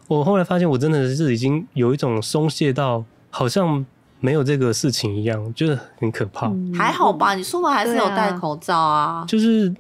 [0.08, 3.84] 我后来发现我真的是已经有一种松懈到好像
[4.20, 6.48] 没有这个事情一样，就是很可怕。
[6.48, 9.26] 嗯、还好吧，你出门还是有戴口罩啊。
[9.28, 9.74] 就是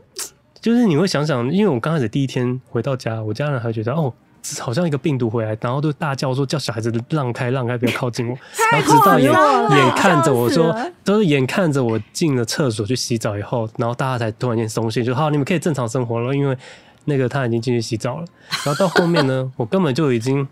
[0.62, 4.14] 就是你会想想，因为我刚开始第一天回到家，我家人还觉得哦。
[4.62, 8.38] 好像一个病毒回来，然后都大叫说叫小孩子让开让开，不要靠近我。
[8.72, 10.74] 然后直到眼眼看着我说，
[11.04, 16.58] 都是眼看着我进了厕所去洗澡以后，然后大家才突然间松懈，就好，你们可以正常生活了，因为
[17.04, 18.26] 那个他已经进去洗澡了。
[18.64, 20.48] 然后到后面呢，我根本就已经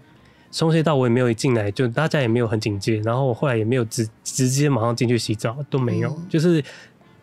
[0.56, 6.64] 松懈到我也没有一进来，就大家也没有很警戒，然后我后来也没有直直接马上进去洗澡，都没有，就是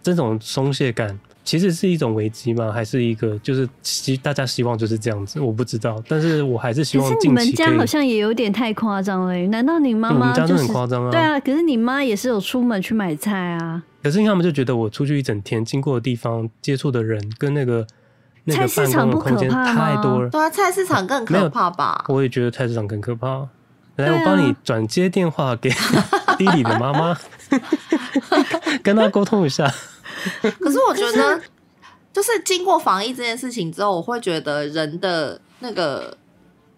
[0.03, 1.19] 这种松懈感。
[1.43, 2.71] 其实是一种危机吗？
[2.71, 5.41] 还是一个就是希大家希望就是这样子？
[5.41, 11.11] 我不知道，但是我还是希望近期可是你们家好像也有点太夸张了，难道你妈妈、就是、我们家都很夸张啊？
[11.11, 13.83] 对啊，可是你妈也是有出门去买菜啊。
[14.03, 17.87] 可是他们就觉得我出去一整天，经过的地方、接触的人跟那个
[18.45, 20.29] 那个办公的空间太多了。
[20.31, 22.05] 对啊，菜市场更可怕吧？
[22.09, 23.49] 我也觉得菜市场更可怕。
[23.97, 25.71] 来，我帮你转接电话给
[26.39, 27.17] 弟弟的妈妈，
[28.83, 29.71] 跟他沟通一下。
[30.59, 31.41] 可是我觉得，
[32.13, 36.17] 就是经过防疫这件事情之后，我会觉得人的那个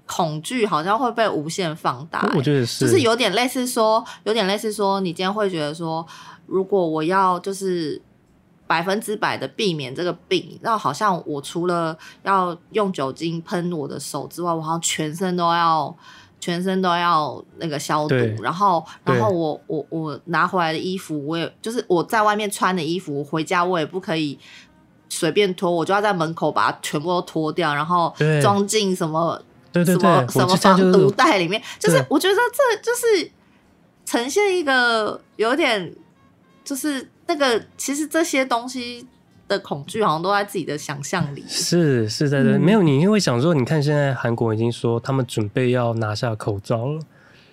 [0.07, 2.29] 恐惧好像会被无限放大。
[2.35, 6.05] 我觉得是，就是有点类似说，有点类似说，你今天会觉得说，
[6.47, 8.03] 如果我要就是
[8.67, 15.97] 百分之百的避免这个病，那好像我除了要用酒精喷我的手之外，我好像全身都要。
[16.41, 24.39] 全身都要那个消毒，然后，然后我我我拿回来的衣服，我也就是我在外面穿的衣服，回家我也不可以
[25.09, 29.41] 随便脱，我就要在门口把它全部都脱掉，然后装进什么
[29.73, 33.31] 对对对什么什么防毒袋里面，就就是我觉得这就是
[34.05, 35.95] 呈现一个有点，
[36.63, 39.07] 就是那个其实这些东西。
[39.47, 47.01] 的恐惧好像都在自己的想象里，是是在这、嗯、没有你，因为想说，你看现在韩国已经说他们准备要拿下口罩了，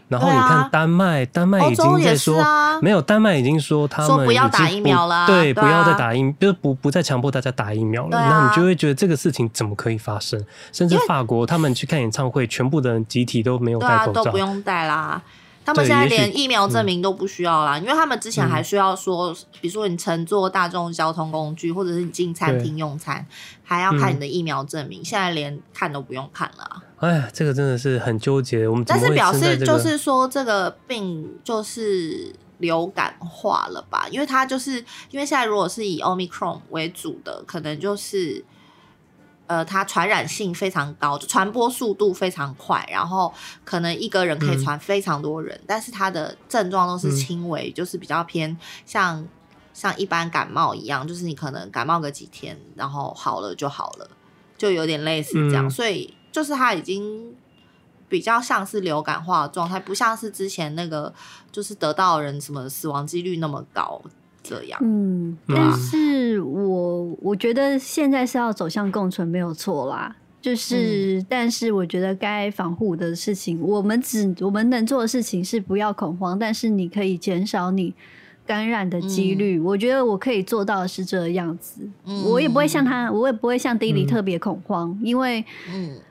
[0.08, 10.42] 然后你看丹麦，啊、丹麦已经在说，啊、没有丹麦已经说他们不，要打疫苗了，对，对啊、不要再打疫，就是不不再强迫大家打疫苗了，那、啊、你就会觉得这个事情怎么可以发生？
[10.72, 15.22] 甚至法国他们去看演唱会，全部的人集体都没有戴口罩，啊、都不用戴啦。
[15.64, 23.26] 他们现在连疫苗证明都不需要啦，因为他们之前还需要说，比如说你乘坐大众交通工具，或者是你进餐厅用餐，
[23.64, 25.06] 还要看你的疫苗证明。
[25.06, 26.84] 现在连看都不用看了。
[26.98, 28.68] 哎呀，这个真的是很纠结。
[28.68, 34.08] 我们但是表示就是说，这个病就是流感化了吧？
[34.10, 38.44] 因为它就是因为现在如果是以 Omicron 为主的，可能就是。
[39.52, 43.34] 呃，它传染性非常高，传播速度非常快，然后
[43.66, 49.28] 可能一个人可以传非常多人，嗯、但是它的症状都是轻微，嗯、就是比较偏像
[49.74, 54.10] 像一般感冒一样，就是你可能感冒个几天，然后好了就好了，
[54.58, 57.36] 就有点类似这样，嗯、所以就是它已经
[58.08, 61.14] 比较像是流感化的状态，不像是之前那个
[61.52, 64.02] 就是得到人什么死亡几率那么高。
[64.44, 77.94] 这样，嗯，但是我我觉得现在是要走向共存没有错啦，就是，嗯、但是我觉得该防护的事情，我们只我们能做的事情是不要恐慌，但是你可以减少你
[78.46, 79.60] 感染的几率。
[79.60, 85.46] 嗯、我觉得我可以做到的是这样子，嗯、我也不会像他，我也不会像 Dilly 特别恐慌，嗯、因为，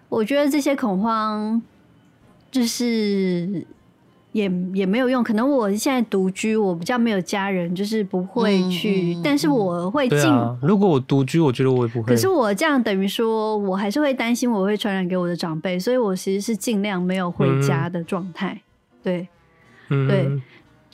[0.09, 1.61] 我觉得这些恐慌
[2.51, 3.67] 就是。
[4.33, 10.57] 也也没有用，可能我现在独居，我比较没有家人，就是不会去，嗯嗯、但是我会尽、啊。
[10.63, 12.09] 如果我独居，我觉得我也不会。
[12.09, 18.53] 可是我这样等于说，我还是会担心我会传染给我的长辈，所以我其实是尽量没有回家的状态。
[18.55, 19.29] 嗯、对，
[19.89, 20.41] 嗯、对。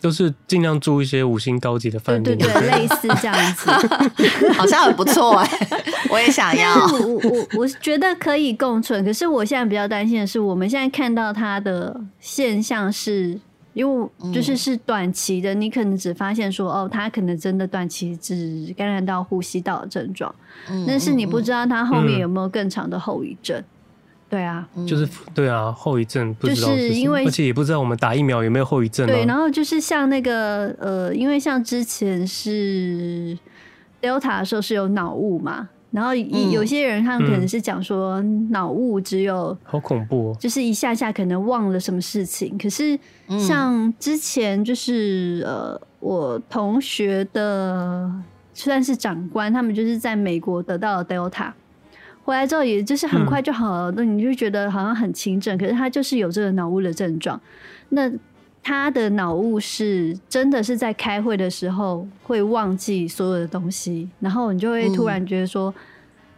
[0.00, 3.70] 都是尽量住一些五星高级的饭店，对对对，类似这样子，
[4.52, 5.50] 好像很不错哎，
[6.10, 6.74] 我也想要。
[6.86, 13.38] 我我我觉得可以共存，可是我现在比较担心的是，我们现在看到它的现象是，
[13.72, 20.32] 因为就是是短期的，你可能只发现说哦，它可能真的短期只感染到呼吸道的症状，
[20.86, 23.62] 但是你不知道它后面有没有更长的后遗症。
[24.28, 29.12] 对啊，就是对啊，后遗症不知道是，是因为而且也不知道我们打疫苗有没有后遗症，啊。
[29.12, 33.38] 对，然后就是像那个呃，因为像之前是
[34.02, 38.20] Delta 的时候是有脑雾嘛，然后有些人他们可能是讲说
[38.50, 42.58] 脑雾只有，嗯、好恐怖，哦，就是一下下可能忘了什么事情。
[42.58, 42.98] 可是
[43.38, 48.10] 像之前就是呃，我同学的
[48.52, 51.52] 算是长官，他们就是在美国得到了 Delta。
[52.26, 57.40] 回来之后，也就是很快就好了，那、嗯、你就觉得好像很轻症，可是他就是有这个脑雾的症状。
[57.90, 58.10] 那
[58.64, 65.74] 他的脑雾是真的是在开会的时候会忘记所有的东西，然后你就会突然觉得说，嗯、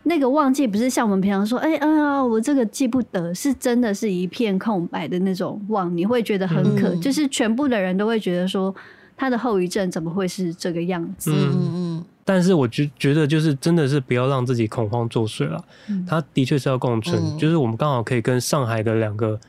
[0.03, 8.75] 那个忘记不是像我们平常说，哎、欸，嗯啊，我这个记不得，是真的是一片空白的那种忘，你会觉得很可，嗯、就是全部的人都会觉得说，
[9.17, 11.33] 他的后遗症怎么会是这个样子？
[11.35, 11.88] 嗯嗯。
[12.29, 15.65] 但是我觉觉得就是真的是不要让自己恐慌作祟了。
[15.89, 19.41] 嗯、它的确是要共存，嗯、就是我们刚好可以跟上海的两个。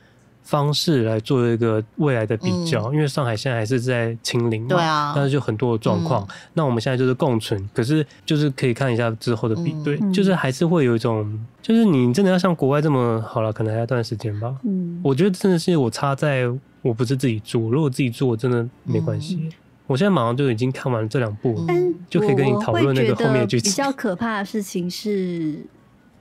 [0.42, 6.24] 方式来做一个未来的比较，嗯、因为上海现在还是在清零嘛，对啊，但是就很多的状况。
[6.24, 14.52] 嗯、那我们现在就是共存，可是就是可以看一下之后的比对，嗯、就是还是会有一种，就是你真的要像国外这么好了，可能还要一段时间吧。
[14.64, 16.46] 嗯，我觉得真的是我差在
[16.82, 19.50] 我不是自己住，如果自己住，我真的没关系。
[19.90, 23.70] 嗯、我现在马上就已经看完了这两部，嗯、就可以跟你讨论那个后面的剧情。
[23.70, 25.66] 比较可怕的事情是。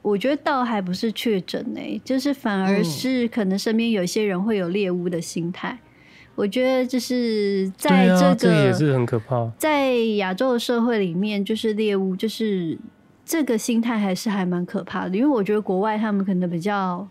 [0.02, 5.72] 我觉得倒还不是确诊诶，就是反而是可能身边有些人会有猎物的心态。
[5.72, 5.88] 嗯、
[6.36, 12.78] 我觉得就是在这个、啊、这也是很可怕，在亚洲的社会里面，就是猎物，就是
[13.26, 15.18] 这个心态还是还蛮可怕的。
[15.18, 17.06] 因为我觉得国外他们可能比较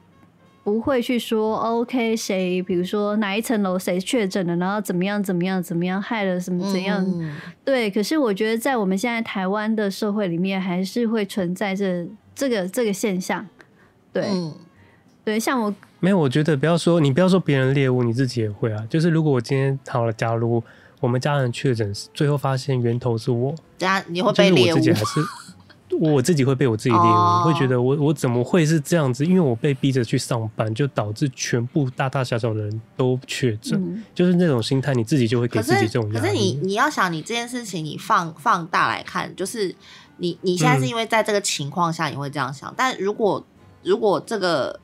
[0.69, 7.03] 不会去说，OK，谁比如说哪一层楼谁确诊了，然后怎么样怎么样怎么样害了什么怎样。
[7.07, 12.07] 嗯、对，可是我觉得在我们现在台湾的社会里面，还是会存在着。
[12.35, 13.45] 这个这个现象，
[14.13, 14.55] 对、嗯、
[15.25, 18.87] 对，像我没有，我觉得不要说你不要说别人猎物，你自己也会啊。
[18.89, 20.63] 就是如果我今天好了，假如
[21.01, 25.21] 我们家人确诊，最后发现源头是我，家你会被猎巫，我自己还是
[26.01, 29.25] 我自己会被我自己猎巫，哦、会觉得我我怎么会是这样子？
[29.25, 36.21] 因为我被逼着去上班，就导致全部大大小小的人都确诊，嗯、就是那种心态，你自己就会给自己这种压力。
[36.21, 39.75] 可是你你要想，你这件事情你放放大来看，就是。
[40.21, 43.47] 你你现在是因为在这个情况下你会这样想，嗯、但如果
[43.85, 44.81] 如果这个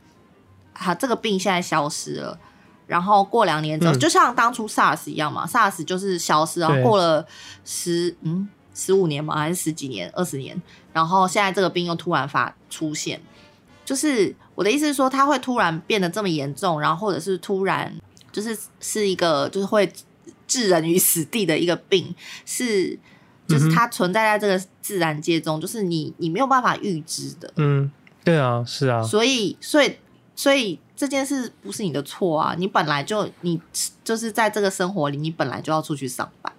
[0.73, 2.39] 哈这个病现在消失了，
[2.87, 7.27] 然后过两年之后，嗯、就像当初 SARS 一样嘛，SARS 就是消失，然后过了
[7.65, 10.57] 十嗯十五年嘛，还是十几年、二十年，
[10.95, 13.21] 然后现在这个病又突然发出现，
[13.85, 17.95] 就是我的意思是说，它会突然变得这么严重，然后或者是突然
[18.33, 19.93] 就是是一个就是会
[20.47, 22.15] 置人于死地的一个病，
[22.47, 22.99] 是。
[23.47, 27.53] 就是它存在在这个自然界中，嗯、就是你你没有办法预知的。
[27.57, 27.93] 嗯，
[28.25, 29.03] 对啊，是啊。
[29.03, 29.99] 所以，所以，
[30.35, 32.55] 所以这件事不是你的错啊！
[32.57, 33.61] 你本来就你
[34.03, 36.51] 就是在这个生活里，你本来就要出去上班。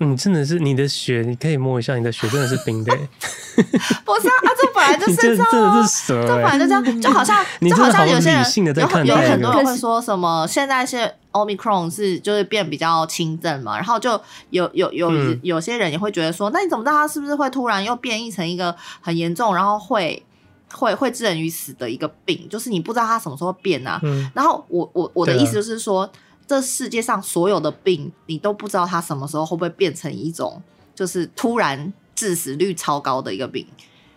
[0.00, 2.94] 嗯，真的是你的血，你可以摸一下，你的血真的是冰的。
[3.56, 14.20] 不是啊，啊，这本来就 是这样，真的是蛇，这本来就这样，就好像 就好像有些人有有很多人会说什么，现在是 Omicron 是就是变比较轻症嘛，然后就
[14.50, 15.10] 有有有
[15.42, 20.24] 有些人也会觉得说，那你怎么知道它是不是会突然又变异成一个很严重，然后会
[20.72, 22.46] 会会致人于死的一个病？
[22.48, 24.00] 就是你不知道它什么时候变啊。
[24.32, 26.08] 然后我我我的意思就是说。
[26.48, 30.60] 这世界上所有的病，你都不知道它什么时候会不会变成一种，
[30.94, 33.66] 就是突然致死率超高的一个病，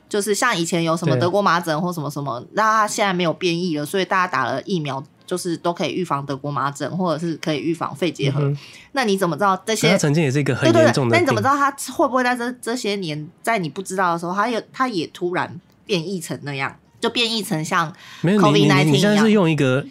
[0.07, 8.39] 就是像以前有什么德国麻疹或什么什么，那它现在没有变异了，所以大家打了疫苗，就是都可以预防德国麻疹，或者是可以预防肺结核。
[8.41, 8.57] 嗯、
[8.93, 9.89] 那你怎么知道这些？
[9.89, 11.17] 它曾经也是一个很严重的病。
[11.17, 18.88] 那你怎么知道它会不会在这这些年，在你不知道的时候，它也它也突然变异成那样，就变异成像 COVID-19 一样？
[18.88, 19.86] 你现在是用一个。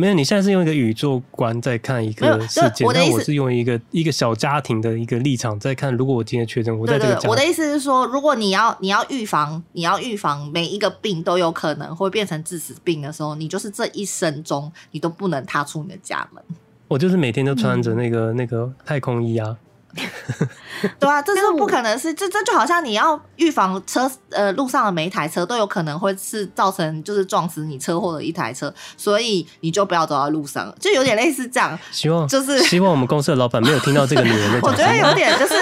[0.00, 5.94] 没有，你现在是用一个宇宙观在看一个事件，那我，我是用一个一个小家庭的一个立场在看。
[5.94, 16.42] 如果我今天确诊，我在这个家庭，我的意思是说，如果你要你要预防，你要预防每一个病都有可能会变成致死病的时候，你就是这一生中你都不能踏出你的家门。
[16.88, 19.54] 我就是每天都穿着那个、嗯、那个太空衣啊。
[20.98, 31.78] 对啊，这是不可能是，这这就好像你要预防车，呃，路上的每一台车都有可能会是造成就是撞死你车祸的一台车，所以你就不要走在路上，就有点类似这样。
[31.90, 34.60] 希望就是希望我们公司的老板没有听到这个女人的。
[34.66, 35.54] 我觉得有点就是，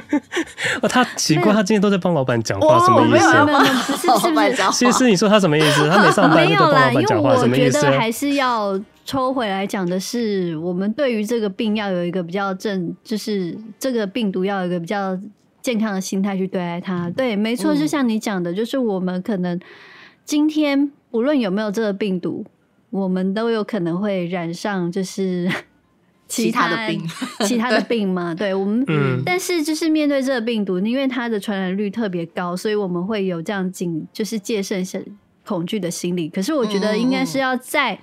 [0.80, 3.26] 哦，他奇怪，他今天都在帮老板讲话，什么意思？
[3.28, 4.72] 没有，没有，是是是。
[4.72, 5.90] 其实你说他什么意思？
[5.90, 7.84] 他没上班就帮老板讲话，什么意思？
[7.90, 8.80] 还是要。
[9.06, 15.16] 抽回来讲的是，我们对于这个病要有一个比较正，就是这个病毒要有一个比较
[15.62, 17.08] 健康的心态去对待它。
[17.10, 19.58] 对，没错，就像你讲的，就是我们可能
[20.24, 22.44] 今天不论有没有这个病毒，
[22.90, 25.48] 我们都有可能会染上就是
[26.26, 27.00] 其他，的病，
[27.46, 28.34] 其他的病嘛。
[28.36, 34.84] 对我们，嗯、但是就是面对这个病毒，因为它的传染率特别高，所以我们会有这样紧，就是戒慎
[35.44, 36.28] 恐惧的心理。
[36.28, 37.96] 可是我觉得应该是要在。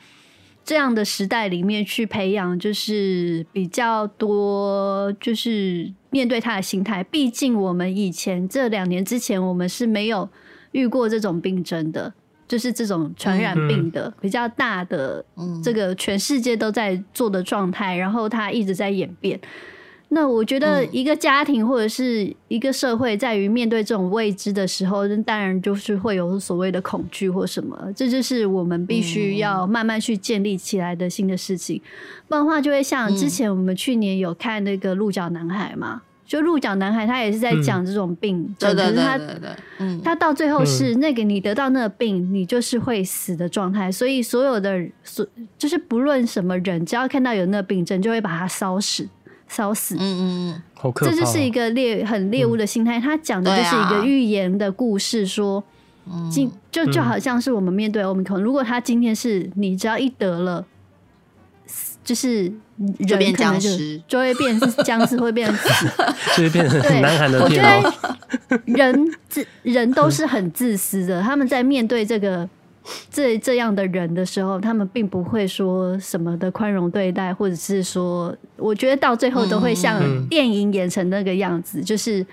[0.65, 7.03] 这样的时代里面去培养，就是比较多，就是面对他的心态。
[7.03, 10.29] 毕竟我们以前这两年之前，我们是没有
[10.71, 12.13] 遇过这种病症的，
[12.47, 15.25] 就是这种传染病的比较大的，
[15.63, 19.39] 这个全世界都在做的状态，然后它一直在演变。
[20.13, 31.81] 那我觉得一个家庭或者是一个社会，在于面对这种未知的时候，当然就是会有所谓的恐惧或什么，这就是我们必须要慢慢去建立起来的新的事情。
[32.27, 36.01] 不然的话，就会像之前我们去年有看那个《鹿角男孩》嘛。
[36.25, 39.49] 就鹿角男孩他也是在讲这种病，嗯、对对对对对，
[39.79, 45.27] 嗯，他到最后是那个你得到那个病，你就是会死的状态，所以所有的所
[45.59, 49.07] 就是不论什么人，只要看到有那个病症，就会把它烧死，
[49.53, 55.63] 烧死，嗯嗯嗯，好可怕，这就是一个猎很猎物的心态，他讲的就是一个寓言的故事，说，
[56.31, 60.65] 今就就好像是我们面对欧米克，如果他今天是你只要一得了。
[62.03, 62.51] 就是
[62.97, 63.69] 人可能就，
[64.09, 65.87] 就会变僵尸，会变死，
[66.35, 67.39] 就会变成南韩的。
[67.41, 72.47] 我觉得人自人都是 很自私的，他们在面对这个
[73.09, 82.25] 这这样的人的时候，他们并不会说什么的宽容对待，或者是说，我觉得到最后都会像电影演成那个样子，嗯、就是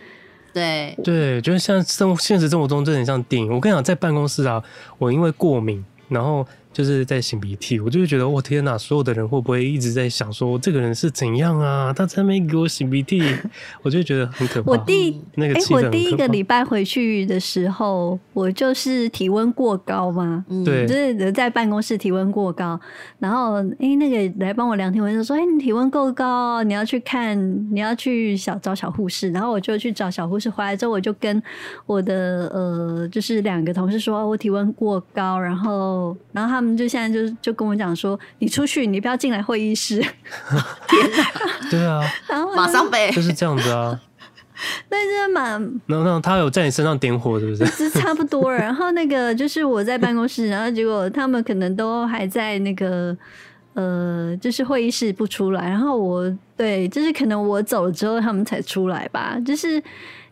[0.53, 3.53] 对对，就是像生现实生活中真的很像电影。
[3.53, 4.62] 我跟你讲，在办公室啊，
[4.98, 6.46] 我因为过敏，然后。
[6.81, 8.78] 就是在擤鼻涕，我就会觉得，我天哪！
[8.78, 11.93] 所有的人会不会一直在想说，这个人是怎样啊？
[11.93, 13.22] 他才没给我擤鼻涕，
[13.83, 14.70] 我就觉得很可怕。
[14.70, 22.81] 我第那个哎、欸，我第一个礼拜回去的时候，我就是体温过高嘛，对、嗯，就是在办公室体温过高，
[23.18, 27.39] 然后哎、欸，那个来帮我量体温就说，哎、欸，你体温够高，你要去看，
[27.74, 31.43] 你要去小找小护士，然后我就去找小护士，回来之后我就跟
[31.85, 36.61] 我的呃，就是两个同事说，我体温过高，然后然后他。
[36.61, 39.97] 他们就现在就就跟我讲说，你出去，你不要进来会议室。
[39.97, 41.71] 天哪！
[41.71, 42.01] 对啊，
[42.31, 44.01] 然后马上背，就是这样子啊。
[44.89, 47.66] 那真的蛮，那那他有在你身上点火，是不是？
[47.66, 48.53] 是差不多。
[48.53, 53.16] 然后那个就是我在办公室，然后结果他们可能都还在那个
[53.75, 55.68] 呃，就是会议室不出来。
[55.68, 59.37] 然后我对，就是可能我走了之后，他们才出来吧。
[59.45, 59.83] 就是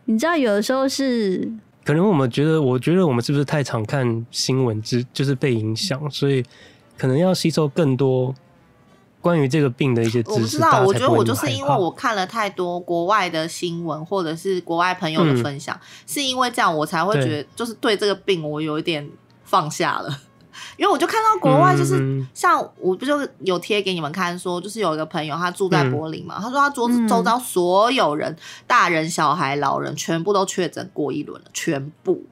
[0.05, 1.47] 你知道，有的时候是。
[1.89, 6.45] 可能我们觉得，我觉得我们是不是太常看新闻，之就是被影响，所以
[6.95, 8.31] 可能要吸收更多
[9.19, 10.35] 关于这个病的一些知识。
[10.35, 19.09] 我不知道，我觉得我就是因为我看了太多国外的新闻，或者是国外朋友的分享，嗯，是因为这样我才会觉得，就是对这个病我有一点
[19.43, 20.15] 放下了。
[20.79, 28.33] 因为我就看到国外，就是像我不就有贴给你们看，说就是有一个朋友他住在柏林嘛，他说他桌子周遭所有人，
[28.65, 32.23] 大人、小孩、老人全部都确诊过一轮了，全部。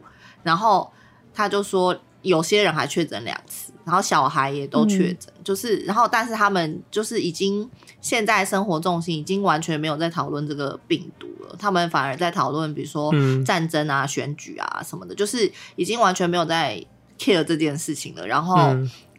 [0.44, 0.90] 然后
[1.34, 7.70] 他就说有些人还确诊两次，然后小孩也都确诊，就是然后但是他们就是已经
[8.00, 13.14] 现在生活重心已经完全没有在讨论这个病毒了，他们反而在讨论比如说
[13.46, 16.82] 战争啊、选举啊什么的，就是已经完全没有在。
[17.18, 18.76] Care 这件事情了，然后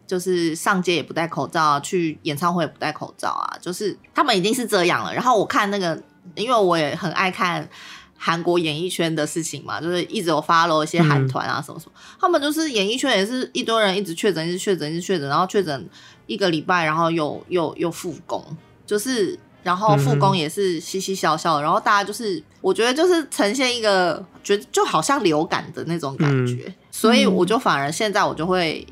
[0.06, 5.12] 就是上街也不戴口罩，去演唱会也不戴口罩啊，就是他们已经是这样了。
[5.12, 6.02] 然后我看那个，
[6.34, 7.68] 因为我也很爱看
[8.16, 15.88] 韩国演艺圈的事情嘛，就是一直有 follow 一些韩团啊什么什么，他们就是演艺圈也是一堆人一直确诊，一直确诊，一直确诊，然后确诊
[16.26, 18.42] 一个礼拜，然后又又又复工，
[18.86, 26.72] 就是然后复工也是嘻嘻笑笑，然后大家就是我觉得就是呈现一个觉得就好像流感的那种感觉。
[27.00, 28.84] 所以我就反而现在我就会，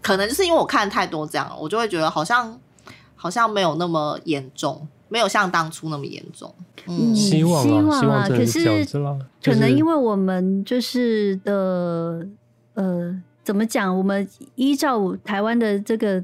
[0.00, 2.56] 可能就是因为我看太多这样，我就会觉得好像
[3.16, 6.54] 好像没有那么严重，没有像当初那么严重。
[6.86, 8.86] 嗯，希望啊，希望可是
[9.42, 12.24] 可能因为我们就是的
[12.74, 13.98] 呃，怎么讲？
[13.98, 16.22] 我们依照台湾的这个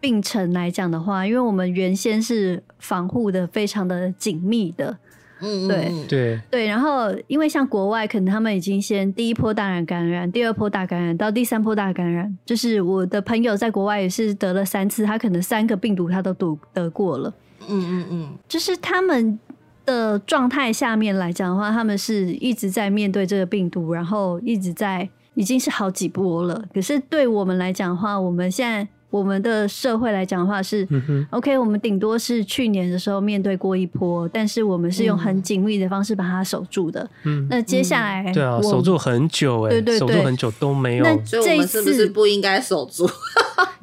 [0.00, 4.98] 病程来讲的话，因为我们原先是防护的非常的紧密的。
[5.40, 17.32] 嗯，对对对，然后因为像国外，可能他们已经先第一波大染感染，第二波大感染，到第三波大感染，就是我的朋友在国外也是得了三次，他可能三个病毒他都得得过了。
[17.68, 19.38] 嗯嗯嗯，就是他们
[19.84, 26.64] 的状态下面来讲的话，他们是一直在面对这个病毒，然后一直在已经是好几波了。
[26.74, 28.88] 可是对我们来讲的话，我们现在。
[29.10, 37.08] 我们的社会来讲的话是、嗯、OK，我们顶多是去年的时候面对过一波，但是我们是用很紧密的方式把它守住的。
[37.24, 41.04] 嗯，那接下来、嗯、对啊，守住很久哎、欸，对对对，守住很久都没有。
[41.04, 43.08] 那这一次是不是不应该守住？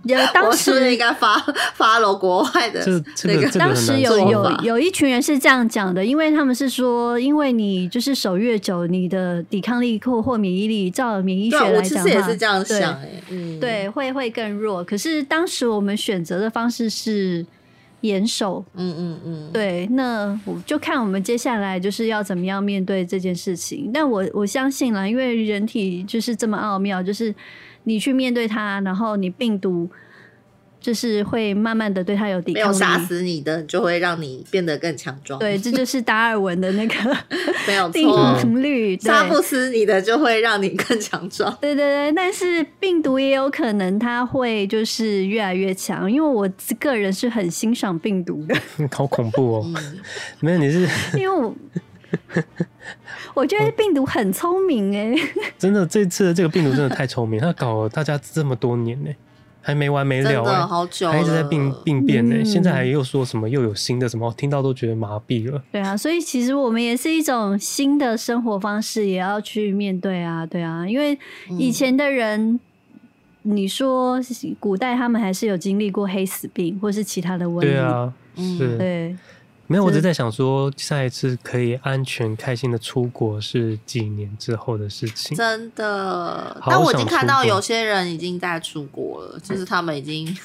[0.06, 1.36] 有当时是是应该发
[1.74, 2.86] 发了国外的
[3.24, 14.84] 那个，当时有有有一群人是这样讲的，因为他们是说，因为你就是守越久，你的抵抗力或或免疫力，照免疫学来讲的话，我其实也是这样想哎、欸，嗯，对，会会更弱。
[14.84, 17.46] 可是当时我们选择的方式是
[18.02, 23.92] 严守，嗯嗯嗯，对，那我就看我们接下来就是要怎么样面对这件事情。
[23.94, 27.34] 但我我相信啦，因为人体就是这么奥妙，就是。
[27.88, 29.88] 你去面对它，然后你病毒
[30.86, 32.68] 就是会慢慢的对它有抵抗力。
[32.68, 35.40] 没有杀死你的，就会让你变得更强壮。
[35.40, 36.94] 对，这就是达尔文的那个
[37.66, 38.96] 没有定律。
[39.00, 41.52] 杀不死你的，就会让你更强壮。
[41.60, 46.48] 对对对，但是病毒也有可能它会就是越来越强，因为我
[46.80, 48.56] 个人是很欣赏病毒的。
[48.94, 49.74] 好恐怖哦！
[50.40, 50.88] 没有，你是
[51.18, 51.52] 因为我。
[53.34, 55.14] 我觉得病毒很聪明哎，
[55.58, 59.10] 真的，这次的这个病毒真的太聪明，它搞了大家这么多年呢，
[59.66, 65.60] 还没完没了欸，好久，还一直在病病变呢，嗯、现在还又说什么又有新的什么，听到都觉得麻痹了。
[65.72, 71.18] 对啊，所以其实我们也是一种新的生活方式，也要去面对啊，对啊，因为
[71.58, 72.60] 以前的人，
[73.44, 74.22] 嗯、你说
[74.60, 79.16] 古代他们还是有经历过黑死病或是其他的问题，对啊，是，对。
[79.68, 85.36] 没有，我只是在想说，下一次可以安全开心的出国是几年之后的事情。
[85.36, 90.38] 真的，但我已经看到有些人已经在出国了，就是他们已经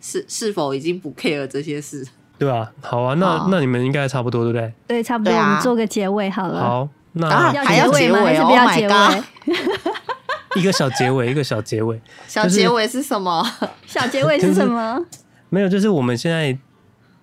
[0.00, 2.04] 是是否已经不 care 这些事，
[2.36, 4.72] 对啊，好啊，那那你们应该差不多，对不对？
[4.88, 6.60] 对，差不多，我们做个结尾好了。
[6.60, 7.28] 好，那
[7.64, 8.24] 还要结尾吗？
[8.24, 9.22] 还是不要结尾？
[10.60, 12.00] 一个小结尾，一个小结尾。
[12.26, 13.48] 小结尾是什么？
[13.86, 15.00] 小结尾是什么？
[15.48, 16.58] 没有，就是我们现在。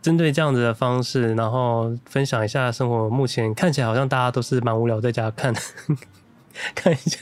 [0.05, 3.09] 针对这样子的方式，然后分享一下生活。
[3.09, 5.51] 目前看起来好像大家都是蛮无聊，在家看
[6.75, 7.17] 看一下。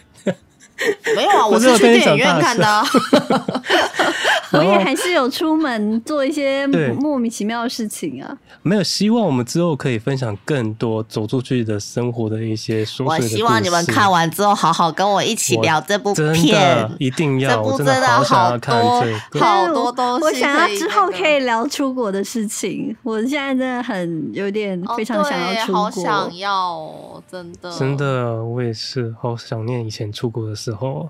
[1.16, 2.84] 没有啊，我是去电影院看的啊。
[4.54, 8.38] 我也还是有出门做一些莫名其妙的事情啊。
[8.62, 13.06] 没有，希望我们之后可以分享更多走出去的生活的一些说。
[13.06, 16.90] 我希望你们看完之后，好好跟我一起聊这部片。
[17.00, 20.26] 一定要，这部真的好想要看这个，好多东西。
[20.26, 22.96] 我想要之后可以聊出国的事情。
[23.04, 31.10] 我现在真的很有点非常想要出国，好想要，真的，真的，我也是好想念以前出国的时候。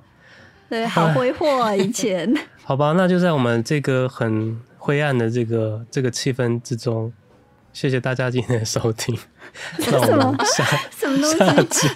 [0.69, 1.75] 对，好挥霍啊！
[1.75, 2.33] 以前。
[2.65, 7.11] 好吧，那就在我们这个很灰暗的这个这个气氛之中，
[7.73, 9.17] 谢谢大家今天的收听。
[9.77, 10.65] 那我们下
[10.97, 11.87] 什么东西？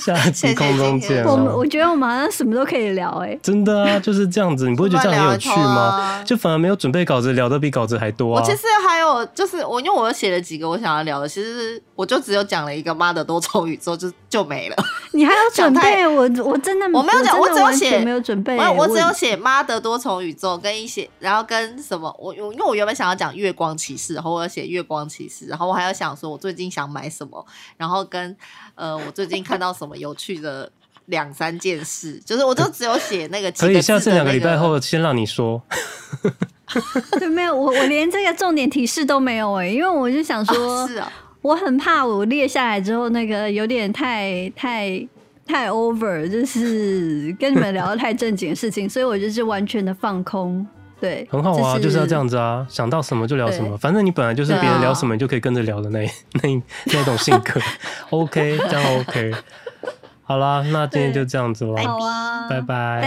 [0.00, 1.24] 下集 空中见。
[1.24, 3.38] 我们我觉得我们好像什么都可以聊哎。
[3.42, 6.22] 真的啊，就是这样子，你不会觉得这样很有趣吗？
[6.24, 8.40] 就反而没有准备稿子，聊的比稿子还多啊。
[8.40, 14.76] 我其实还有就是我，因为我写了几个我想要聊的，其实我就只有讲了一个妈的多重宇宙，就就没了。
[15.12, 16.06] 你还有准备？
[16.06, 18.56] 我我真的我没有讲，我只有写没有准备。
[18.56, 22.34] 我我只有写妈的多重宇宙跟一些，然后跟什么我？
[22.38, 26.05] 我因为我原本想要讲月光骑士，然后我要写月光骑士，然后我还要想。
[26.14, 27.44] 说我最近想买什么，
[27.76, 28.36] 然后跟
[28.74, 30.70] 呃，我最近看到什么有趣的
[31.06, 33.52] 两三件事，就是我就只有写那个、那个。
[33.52, 35.62] 可以，下次两个礼拜后先让你说。
[37.18, 41.10] 对，没有，我我连这个重点提示都没有哎，因为我就想说，哦、是啊，
[41.40, 45.08] 我很怕我列下来之后那个有点太太
[45.46, 50.66] 太 over，就是跟你们聊得太正经的事情，所以我就是完全的放空。
[51.00, 56.10] 对，很好啊，就是、要这样子啊，想到什么就聊什么，反正你本来就是别人聊什么，你就可以跟着聊的那、 啊、
[56.42, 57.60] 那那种性格。
[58.10, 59.32] OK，这样 OK。
[60.24, 63.02] 好啦，那今天就这样子了，好啊，拜拜。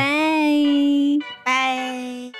[1.44, 2.39] 拜。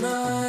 [0.00, 0.45] night.